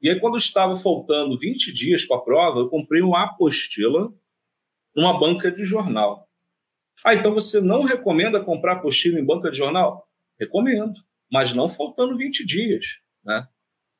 e 0.00 0.08
aí, 0.08 0.18
quando 0.18 0.38
estava 0.38 0.76
faltando 0.76 1.36
20 1.36 1.72
dias 1.72 2.04
para 2.06 2.16
a 2.16 2.20
prova, 2.20 2.60
eu 2.60 2.68
comprei 2.70 3.02
uma 3.02 3.24
apostila 3.24 4.12
numa 4.96 5.18
banca 5.18 5.52
de 5.52 5.64
jornal. 5.64 6.26
Ah, 7.04 7.14
então 7.14 7.34
você 7.34 7.60
não 7.60 7.82
recomenda 7.82 8.42
comprar 8.42 8.74
apostila 8.74 9.18
em 9.18 9.24
banca 9.24 9.50
de 9.50 9.58
jornal? 9.58 10.08
Recomendo, 10.38 10.94
mas 11.30 11.52
não 11.52 11.68
faltando 11.68 12.16
20 12.16 12.46
dias, 12.46 12.98
né? 13.22 13.46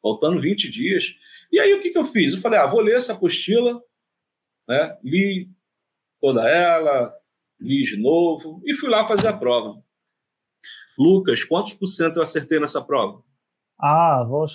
Faltando 0.02 0.40
20 0.40 0.70
dias. 0.70 1.14
E 1.52 1.60
aí, 1.60 1.74
o 1.74 1.80
que, 1.80 1.90
que 1.90 1.98
eu 1.98 2.04
fiz? 2.04 2.32
Eu 2.32 2.40
falei, 2.40 2.58
ah, 2.58 2.66
vou 2.66 2.80
ler 2.80 2.94
essa 2.94 3.12
apostila, 3.12 3.80
né? 4.68 4.96
Li 5.02 5.50
toda 6.20 6.48
ela, 6.48 7.12
li 7.58 7.82
de 7.82 7.96
novo 7.96 8.62
e 8.64 8.74
fui 8.74 8.88
lá 8.88 9.06
fazer 9.06 9.28
a 9.28 9.36
prova. 9.36 9.82
Lucas, 10.98 11.44
quantos 11.44 11.74
por 11.74 11.86
cento 11.86 12.16
eu 12.16 12.22
acertei 12.22 12.60
nessa 12.60 12.82
prova? 12.82 13.22
Ah, 13.78 14.22
vou, 14.28 14.46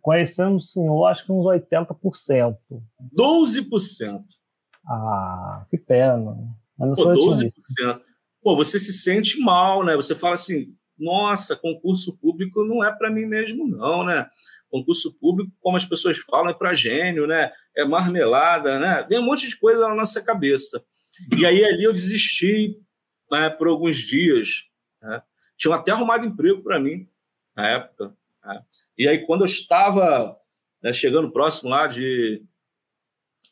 conhecendo 0.00 0.56
o 0.56 0.60
senhor, 0.60 1.06
acho 1.06 1.24
que 1.24 1.32
uns 1.32 1.44
80%. 1.44 2.56
12%. 3.16 4.24
Ah, 4.86 5.64
que 5.70 5.78
pena. 5.78 6.36
Mas 6.76 6.94
Pô, 6.96 7.04
12%. 7.04 8.00
Pô, 8.42 8.56
você 8.56 8.78
se 8.78 8.92
sente 8.92 9.38
mal, 9.38 9.84
né? 9.84 9.94
Você 9.94 10.16
fala 10.16 10.34
assim, 10.34 10.74
nossa, 11.02 11.56
concurso 11.56 12.16
público 12.16 12.64
não 12.64 12.84
é 12.84 12.94
para 12.94 13.10
mim 13.10 13.26
mesmo, 13.26 13.66
não, 13.66 14.04
né? 14.04 14.28
Concurso 14.70 15.12
público, 15.18 15.52
como 15.60 15.76
as 15.76 15.84
pessoas 15.84 16.18
falam, 16.18 16.50
é 16.50 16.54
para 16.54 16.72
gênio, 16.72 17.26
né? 17.26 17.52
É 17.76 17.84
marmelada, 17.84 18.78
né? 18.78 19.06
Vem 19.08 19.18
um 19.18 19.24
monte 19.24 19.48
de 19.48 19.56
coisa 19.56 19.88
na 19.88 19.94
nossa 19.94 20.22
cabeça. 20.22 20.84
E 21.36 21.44
aí 21.44 21.64
ali 21.64 21.84
eu 21.84 21.92
desisti 21.92 22.78
né, 23.30 23.50
por 23.50 23.68
alguns 23.68 23.96
dias. 23.96 24.64
Né? 25.00 25.22
tinham 25.62 25.74
até 25.74 25.92
arrumado 25.92 26.26
emprego 26.26 26.60
para 26.62 26.80
mim 26.80 27.08
na 27.54 27.68
época. 27.68 28.16
Né? 28.44 28.64
E 28.98 29.08
aí, 29.08 29.24
quando 29.24 29.42
eu 29.42 29.46
estava 29.46 30.36
né, 30.82 30.92
chegando 30.92 31.30
próximo 31.30 31.70
lá 31.70 31.86
de, 31.86 32.44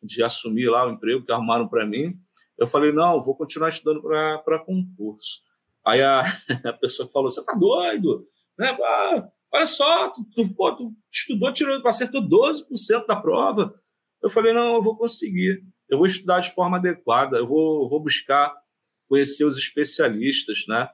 de 0.02 0.22
assumir 0.22 0.68
lá 0.68 0.86
o 0.86 0.90
emprego 0.90 1.24
que 1.24 1.30
arrumaram 1.30 1.68
para 1.68 1.86
mim, 1.86 2.20
eu 2.58 2.66
falei, 2.66 2.92
não, 2.92 3.22
vou 3.22 3.36
continuar 3.36 3.68
estudando 3.68 4.02
para 4.02 4.58
concurso. 4.58 5.40
Aí 5.86 6.02
a, 6.02 6.22
a 6.64 6.72
pessoa 6.74 7.08
falou, 7.08 7.30
você 7.30 7.44
tá 7.44 7.54
doido? 7.54 8.26
Né? 8.58 8.76
Ah, 8.82 9.28
olha 9.52 9.66
só, 9.66 10.10
tu, 10.10 10.24
tu, 10.34 10.54
pô, 10.54 10.74
tu 10.74 10.86
estudou, 11.12 11.52
tirou, 11.52 11.86
acertou 11.86 12.22
12% 12.22 13.06
da 13.06 13.16
prova. 13.16 13.74
Eu 14.22 14.30
falei, 14.30 14.52
não, 14.52 14.74
eu 14.74 14.82
vou 14.82 14.96
conseguir. 14.96 15.62
Eu 15.88 15.98
vou 15.98 16.06
estudar 16.06 16.40
de 16.40 16.54
forma 16.54 16.76
adequada, 16.76 17.38
eu 17.38 17.46
vou, 17.46 17.88
vou 17.88 18.00
buscar 18.00 18.54
conhecer 19.08 19.44
os 19.44 19.56
especialistas, 19.56 20.64
né? 20.68 20.88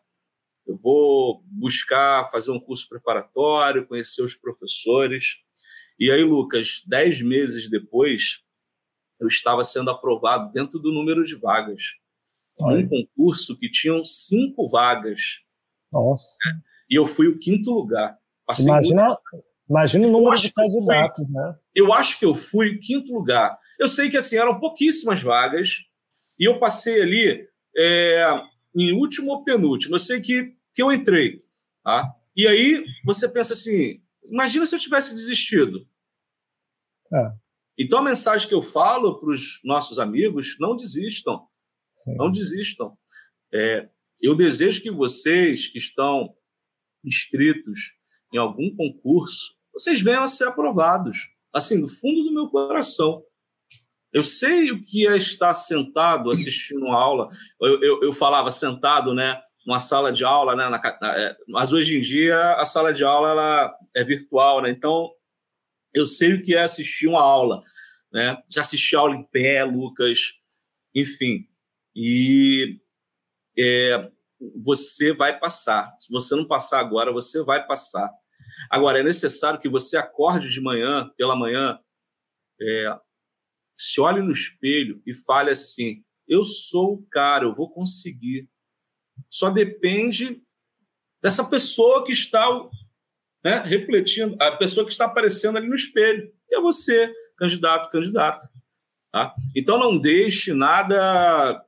eu 0.67 0.77
vou 0.77 1.43
buscar 1.47 2.29
fazer 2.31 2.51
um 2.51 2.59
curso 2.59 2.89
preparatório, 2.89 3.87
conhecer 3.87 4.23
os 4.23 4.35
professores. 4.35 5.37
E 5.99 6.11
aí, 6.11 6.25
Lucas, 6.25 6.83
dez 6.87 7.23
meses 7.23 7.71
depois, 7.71 8.43
eu 9.21 9.29
estava 9.29 9.63
sendo 9.63 9.91
aprovado 9.91 10.53
dentro 10.53 10.79
do 10.79 10.93
número 10.93 11.25
de 11.25 11.37
vagas. 11.37 11.95
Olha. 12.59 12.85
Um 12.85 12.89
concurso 12.89 13.59
que 13.59 13.71
tinham 13.71 14.05
cinco 14.05 14.69
vagas. 14.69 15.41
Nossa. 15.93 16.37
E 16.91 16.95
eu 16.95 17.07
fui 17.07 17.29
o 17.29 17.39
quinto 17.39 17.71
lugar. 17.71 18.17
Passei 18.47 18.67
imagina, 18.67 19.05
muito... 19.05 19.45
imagina 19.69 20.07
o 20.07 20.11
número 20.11 20.37
de 20.37 20.53
candidatos, 20.53 21.29
né? 21.29 21.57
Eu 21.75 21.93
acho 21.93 22.19
que 22.19 22.25
eu 22.25 22.35
fui 22.35 22.77
o 22.77 22.81
quinto 22.81 23.13
lugar. 23.13 23.59
Eu 23.79 23.89
sei 23.89 24.09
que 24.09 24.17
assim 24.17 24.37
eram 24.37 24.59
pouquíssimas 24.59 25.23
vagas 25.23 25.85
e 26.39 26.49
eu 26.49 26.59
passei 26.59 27.03
ali 27.03 27.49
é, 27.77 28.25
em 28.75 28.93
último 28.93 29.33
ou 29.33 29.45
penúltimo. 29.45 29.95
Eu 29.95 29.99
sei 29.99 30.21
que 30.21 30.57
que 30.77 30.83
eu 30.83 30.93
entrei. 30.93 31.43
Tá? 31.83 32.15
E 32.37 32.47
aí 32.47 32.85
você 33.05 33.27
pensa 33.29 33.55
assim: 33.55 34.01
imagina 34.31 34.67
se 34.67 34.77
eu 34.77 34.81
tivesse 34.81 35.15
desistido. 35.15 35.89
É. 37.13 37.33
Então 37.79 38.01
a 38.01 38.03
mensagem 38.03 38.47
que 38.47 38.55
eu 38.55 38.63
falo 38.63 39.19
para 39.19 39.31
os 39.31 39.61
nossos 39.65 39.99
amigos: 39.99 40.57
não 40.61 40.77
desistam. 40.77 41.47
Não 42.07 42.31
desistam. 42.31 42.97
É, 43.53 43.89
eu 44.21 44.35
desejo 44.35 44.83
que 44.83 44.91
vocês 44.91 45.69
que 45.69 45.79
estão 45.79 46.35
inscritos 47.05 47.93
em 48.33 48.39
algum 48.39 48.75
concurso, 48.75 49.55
vocês 49.73 50.01
venham 50.01 50.23
a 50.23 50.29
ser 50.29 50.49
aprovados. 50.49 51.29
Assim, 51.53 51.81
do 51.81 51.89
fundo 51.89 52.25
do 52.25 52.33
meu 52.33 52.49
coração. 52.49 53.23
Eu 54.13 54.23
sei 54.23 54.71
o 54.71 54.85
que 54.85 55.07
é 55.07 55.17
estar 55.17 55.55
sentado 55.55 56.31
assistindo 56.31 56.85
uma 56.85 56.97
aula. 56.97 57.29
Eu, 57.61 57.83
eu, 57.83 58.03
eu 58.03 58.13
falava 58.13 58.51
sentado, 58.51 59.15
né? 59.15 59.41
uma 59.67 59.81
sala 59.81 60.13
de 60.13 60.25
aula, 60.25 60.55
né? 60.55 60.69
Na, 60.69 60.81
na, 61.01 61.19
é, 61.19 61.37
mas 61.49 61.73
hoje 61.73 61.99
em 61.99 62.01
dia 62.01 62.53
a 62.55 62.65
sala 62.65 62.95
de 62.95 63.03
aula 63.03 63.31
ela 63.31 63.77
é 63.95 64.05
virtual, 64.05 64.63
né? 64.63 64.71
Então 64.71 65.11
eu 65.93 66.07
sei 66.07 66.35
o 66.35 66.43
que 66.43 66.55
é 66.55 66.63
assistir 66.63 67.09
uma 67.09 67.21
aula, 67.21 67.61
né? 68.13 68.41
Já 68.49 68.61
assisti 68.61 68.95
aula 68.95 69.17
em 69.17 69.25
pé, 69.25 69.65
Lucas, 69.65 70.35
enfim. 70.95 71.49
E 71.97 72.79
é, 73.59 74.11
você 74.63 75.13
vai 75.13 75.39
passar. 75.39 75.97
Se 75.99 76.13
você 76.13 76.37
não 76.37 76.47
passar 76.47 76.79
agora, 76.79 77.13
você 77.13 77.43
vai 77.43 77.67
passar. 77.67 78.11
Agora 78.71 79.01
é 79.01 79.03
necessário 79.03 79.59
que 79.59 79.69
você 79.69 79.97
acorde 79.97 80.51
de 80.51 80.61
manhã, 80.61 81.11
pela 81.17 81.35
manhã, 81.35 81.81
é, 82.61 82.99
se 83.79 84.01
olhe 84.01 84.21
no 84.21 84.33
espelho 84.33 85.03
e 85.07 85.15
fale 85.15 85.51
assim: 85.51 86.05
eu 86.29 86.45
sou 86.45 86.95
o 86.95 87.07
cara, 87.07 87.45
eu 87.45 87.55
vou 87.55 87.71
conseguir 87.71 88.49
só 89.31 89.51
depende 89.51 90.43
dessa 91.23 91.49
pessoa 91.49 92.05
que 92.05 92.13
está 92.13 92.47
né, 93.45 93.63
refletindo, 93.63 94.37
a 94.41 94.53
pessoa 94.53 94.85
que 94.85 94.93
está 94.93 95.07
aparecendo 95.07 95.57
ali 95.57 95.69
no 95.69 95.75
espelho, 95.75 96.33
que 96.49 96.55
é 96.55 96.61
você, 96.61 97.13
candidato, 97.39 97.91
candidata. 97.91 98.51
Tá? 99.13 99.35
Então 99.55 99.79
não 99.79 99.99
deixe 99.99 100.53
nada, 100.53 101.65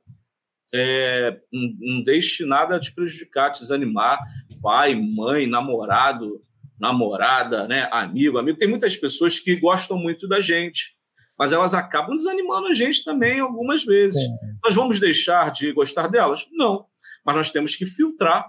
é, 0.73 1.39
não, 1.51 2.03
deixe 2.03 2.45
nada 2.45 2.79
te 2.79 2.93
prejudicar, 2.93 3.51
te 3.51 3.61
desanimar, 3.61 4.19
pai, 4.61 4.95
mãe, 4.95 5.47
namorado, 5.47 6.43
namorada, 6.79 7.67
né, 7.67 7.87
amigo, 7.91 8.37
amigo. 8.37 8.57
Tem 8.57 8.67
muitas 8.67 8.95
pessoas 8.95 9.39
que 9.39 9.55
gostam 9.55 9.97
muito 9.97 10.27
da 10.27 10.39
gente, 10.39 10.95
mas 11.37 11.51
elas 11.53 11.73
acabam 11.73 12.15
desanimando 12.15 12.67
a 12.67 12.73
gente 12.73 13.03
também 13.03 13.39
algumas 13.39 13.83
vezes. 13.83 14.21
Sim. 14.21 14.29
Nós 14.63 14.75
vamos 14.75 14.99
deixar 14.99 15.51
de 15.51 15.71
gostar 15.71 16.07
delas? 16.07 16.45
Não 16.51 16.89
mas 17.25 17.35
nós 17.35 17.51
temos 17.51 17.75
que 17.75 17.85
filtrar 17.85 18.45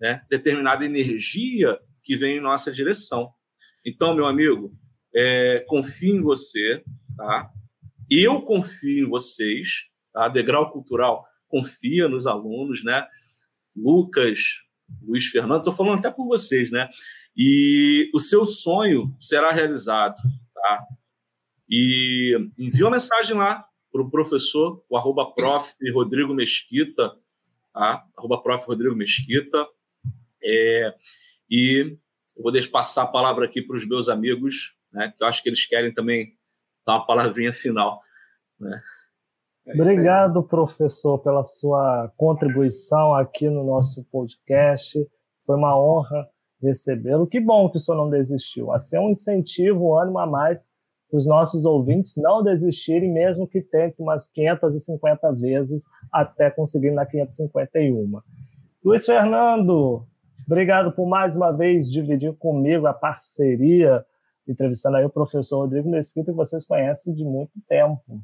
né, 0.00 0.22
determinada 0.28 0.84
energia 0.84 1.78
que 2.02 2.16
vem 2.16 2.38
em 2.38 2.40
nossa 2.40 2.72
direção. 2.72 3.30
Então, 3.84 4.14
meu 4.14 4.26
amigo, 4.26 4.74
é, 5.14 5.60
confio 5.68 6.16
em 6.16 6.22
você, 6.22 6.82
tá? 7.16 7.50
Eu 8.10 8.42
confio 8.42 9.06
em 9.06 9.08
vocês, 9.08 9.84
tá? 10.12 10.28
Degrau 10.28 10.70
Cultural 10.70 11.26
confia 11.52 12.08
nos 12.08 12.26
alunos, 12.26 12.82
né? 12.82 13.06
Lucas, 13.76 14.62
Luiz 15.02 15.26
Fernando, 15.26 15.58
estou 15.58 15.72
falando 15.72 15.98
até 15.98 16.10
por 16.10 16.26
vocês, 16.26 16.70
né? 16.70 16.88
E 17.36 18.10
o 18.14 18.18
seu 18.18 18.46
sonho 18.46 19.14
será 19.20 19.52
realizado, 19.52 20.16
tá? 20.54 20.86
E 21.68 22.50
envia 22.58 22.86
uma 22.86 22.92
mensagem 22.92 23.36
lá 23.36 23.66
para 23.92 24.00
o 24.00 24.10
professor, 24.10 24.82
o 24.88 24.96
arroba 24.96 25.30
prof. 25.34 25.74
Rodrigo 25.92 26.32
Mesquita, 26.32 27.14
tá? 27.72 28.06
arroba 28.16 28.42
prof. 28.42 28.66
Rodrigo 28.66 28.96
Mesquita. 28.96 29.68
É, 30.42 30.94
e 31.50 31.98
eu 32.34 32.42
vou 32.42 32.50
deixar 32.50 32.70
passar 32.70 33.02
a 33.02 33.08
palavra 33.08 33.44
aqui 33.44 33.60
para 33.60 33.76
os 33.76 33.86
meus 33.86 34.08
amigos, 34.08 34.74
né, 34.90 35.12
que 35.16 35.22
eu 35.22 35.28
acho 35.28 35.42
que 35.42 35.50
eles 35.50 35.66
querem 35.66 35.92
também 35.92 36.34
dar 36.86 36.94
uma 36.94 37.06
palavrinha 37.06 37.52
final. 37.52 38.02
Né? 38.58 38.82
É 39.66 39.74
Obrigado, 39.74 40.42
professor, 40.42 41.18
pela 41.18 41.44
sua 41.44 42.12
contribuição 42.16 43.14
aqui 43.14 43.48
no 43.48 43.64
nosso 43.64 44.04
podcast. 44.10 44.98
Foi 45.46 45.56
uma 45.56 45.80
honra 45.80 46.28
recebê-lo. 46.60 47.26
Que 47.26 47.40
bom 47.40 47.70
que 47.70 47.76
o 47.76 47.80
senhor 47.80 47.98
não 47.98 48.10
desistiu. 48.10 48.72
Assim 48.72 48.96
é 48.96 49.00
um 49.00 49.10
incentivo, 49.10 49.90
um 49.90 49.98
ânimo 49.98 50.18
a 50.18 50.26
mais 50.26 50.66
para 51.08 51.18
os 51.18 51.26
nossos 51.26 51.64
ouvintes 51.64 52.16
não 52.16 52.42
desistirem, 52.42 53.12
mesmo 53.12 53.46
que 53.46 53.60
tentem 53.60 54.04
umas 54.04 54.28
550 54.30 55.30
vezes 55.32 55.84
até 56.10 56.50
conseguir 56.50 56.90
na 56.90 57.04
551. 57.04 58.20
Luiz 58.82 59.04
Fernando, 59.04 60.06
obrigado 60.46 60.90
por 60.90 61.06
mais 61.06 61.36
uma 61.36 61.52
vez 61.52 61.90
dividir 61.90 62.32
comigo 62.36 62.86
a 62.86 62.94
parceria, 62.94 64.04
entrevistando 64.48 64.96
aí 64.96 65.04
o 65.04 65.10
professor 65.10 65.58
Rodrigo 65.58 65.88
Mesquita, 65.90 66.32
que 66.32 66.36
vocês 66.36 66.64
conhecem 66.64 67.14
de 67.14 67.24
muito 67.24 67.52
tempo. 67.68 68.22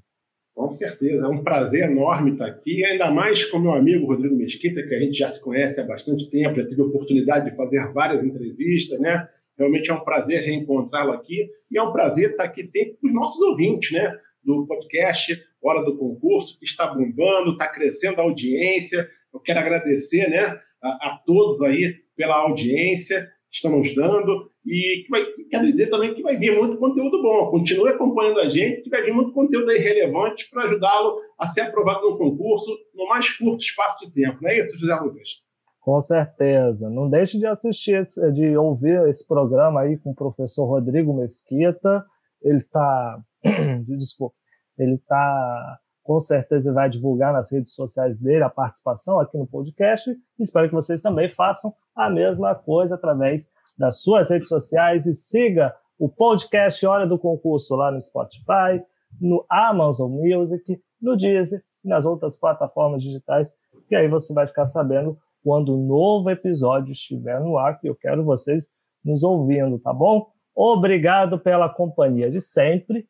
Com 0.59 0.73
certeza, 0.73 1.25
é 1.25 1.29
um 1.29 1.45
prazer 1.45 1.85
enorme 1.85 2.33
estar 2.33 2.47
aqui, 2.47 2.85
ainda 2.85 3.13
mais 3.13 3.45
com 3.45 3.61
meu 3.61 3.75
amigo 3.75 4.09
Rodrigo 4.09 4.35
Mesquita, 4.35 4.83
que 4.83 4.93
a 4.93 4.99
gente 4.99 5.17
já 5.17 5.31
se 5.31 5.41
conhece 5.41 5.81
há 5.81 5.85
bastante 5.85 6.29
tempo, 6.29 6.57
já 6.57 6.67
tive 6.67 6.83
a 6.83 6.85
oportunidade 6.85 7.49
de 7.49 7.57
fazer 7.57 7.93
várias 7.93 8.25
entrevistas, 8.25 8.99
né? 8.99 9.29
Realmente 9.57 9.89
é 9.89 9.95
um 9.95 10.01
prazer 10.01 10.41
reencontrá-lo 10.41 11.13
aqui 11.13 11.49
e 11.71 11.79
é 11.79 11.81
um 11.81 11.93
prazer 11.93 12.31
estar 12.31 12.43
aqui 12.43 12.65
sempre 12.65 12.99
com 13.01 13.07
os 13.07 13.15
nossos 13.15 13.41
ouvintes, 13.41 13.93
né? 13.93 14.13
Do 14.43 14.67
podcast 14.67 15.41
Hora 15.63 15.85
do 15.85 15.97
Concurso, 15.97 16.59
que 16.59 16.65
está 16.65 16.93
bombando, 16.93 17.53
está 17.53 17.69
crescendo 17.69 18.21
a 18.21 18.25
audiência. 18.25 19.09
Eu 19.33 19.39
quero 19.39 19.61
agradecer, 19.61 20.29
né, 20.29 20.59
a, 20.83 20.89
a 20.89 21.23
todos 21.25 21.63
aí 21.63 21.95
pela 22.17 22.35
audiência 22.35 23.31
nos 23.71 23.95
dando 23.95 24.51
e 24.65 25.07
vai, 25.09 25.25
quero 25.51 25.67
dizer 25.67 25.89
também 25.89 26.15
que 26.15 26.23
vai 26.23 26.37
vir 26.37 26.57
muito 26.57 26.77
conteúdo 26.77 27.23
bom. 27.23 27.51
Continue 27.51 27.91
acompanhando 27.91 28.41
a 28.41 28.49
gente, 28.49 28.83
que 28.83 28.91
vai 28.91 29.03
vir 29.03 29.13
muito 29.13 29.33
conteúdo 29.33 29.71
aí 29.71 29.79
relevante 29.79 30.51
para 30.51 30.65
ajudá-lo 30.65 31.19
a 31.39 31.49
ser 31.49 31.63
aprovado 31.63 32.11
no 32.11 32.19
concurso 32.19 32.71
no 32.95 33.09
mais 33.09 33.31
curto 33.31 33.63
espaço 33.63 34.05
de 34.07 34.13
tempo. 34.13 34.39
Não 34.43 34.51
é 34.51 34.59
isso, 34.59 34.79
José 34.79 34.95
Lucas? 34.97 35.43
Com 35.81 36.01
certeza. 36.01 36.91
Não 36.91 37.09
deixe 37.09 37.39
de 37.39 37.47
assistir, 37.47 38.05
de 38.35 38.57
ouvir 38.57 39.09
esse 39.09 39.27
programa 39.27 39.81
aí 39.81 39.97
com 39.97 40.11
o 40.11 40.15
professor 40.15 40.67
Rodrigo 40.67 41.15
Mesquita. 41.15 42.05
Ele 42.43 42.59
está, 42.59 43.19
desculpa, 43.97 44.37
ele 44.79 44.97
está 44.97 45.79
com 46.09 46.19
certeza 46.21 46.73
vai 46.73 46.89
divulgar 46.89 47.35
nas 47.35 47.53
redes 47.53 47.75
sociais 47.75 48.19
dele 48.19 48.43
a 48.43 48.49
participação 48.49 49.21
aqui 49.21 49.37
no 49.37 49.47
podcast. 49.47 50.11
Espero 50.41 50.67
que 50.67 50.75
vocês 50.75 51.03
também 51.03 51.29
façam 51.29 51.71
a 51.95 52.09
mesma 52.09 52.55
coisa 52.55 52.95
através 52.95 53.47
das 53.77 54.01
suas 54.01 54.31
redes 54.31 54.49
sociais 54.49 55.05
e 55.05 55.13
siga 55.13 55.77
o 55.99 56.09
podcast 56.09 56.87
Hora 56.87 57.07
do 57.07 57.19
Concurso 57.19 57.77
lá 57.77 57.91
no 57.91 58.01
Spotify, 58.01 58.83
no 59.21 59.45
Amazon 59.51 60.11
Music, 60.11 60.81
no 60.99 61.15
Deezer 61.15 61.63
e 61.85 61.89
nas 61.91 62.07
outras 62.07 62.39
plataformas 62.39 63.03
digitais, 63.03 63.53
que 63.87 63.95
aí 63.95 64.09
você 64.09 64.33
vai 64.33 64.47
ficar 64.47 64.67
sabendo 64.67 65.19
quando 65.45 65.75
o 65.75 65.87
novo 65.87 66.31
episódio 66.31 66.93
estiver 66.93 67.39
no 67.39 67.59
ar, 67.59 67.79
que 67.79 67.87
eu 67.87 67.95
quero 67.95 68.25
vocês 68.25 68.71
nos 69.05 69.23
ouvindo, 69.23 69.79
tá 69.79 69.93
bom? 69.93 70.27
Obrigado 70.57 71.39
pela 71.39 71.69
companhia 71.69 72.31
de 72.31 72.41
sempre. 72.41 73.07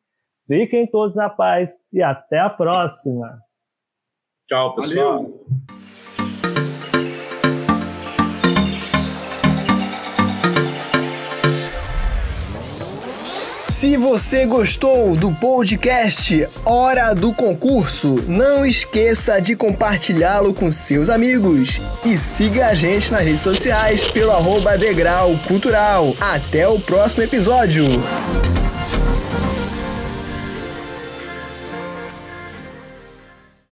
Fiquem 0.49 0.87
todos 0.87 1.15
na 1.15 1.29
paz 1.29 1.69
e 1.93 2.01
até 2.01 2.39
a 2.39 2.49
próxima. 2.49 3.39
Tchau, 4.49 4.73
pessoal. 4.73 5.21
Valeu. 5.21 5.45
Se 13.67 13.95
você 13.95 14.47
gostou 14.47 15.15
do 15.15 15.31
podcast 15.35 16.49
Hora 16.65 17.13
do 17.13 17.31
Concurso, 17.31 18.15
não 18.27 18.65
esqueça 18.65 19.39
de 19.39 19.55
compartilhá-lo 19.55 20.51
com 20.51 20.71
seus 20.71 21.09
amigos. 21.09 21.79
E 22.03 22.17
siga 22.17 22.69
a 22.69 22.73
gente 22.73 23.11
nas 23.11 23.21
redes 23.21 23.39
sociais 23.39 24.03
pelo 24.03 24.31
arroba 24.31 24.75
Degrau 24.77 25.37
Cultural. 25.47 26.15
Até 26.19 26.67
o 26.67 26.81
próximo 26.81 27.23
episódio! 27.23 27.85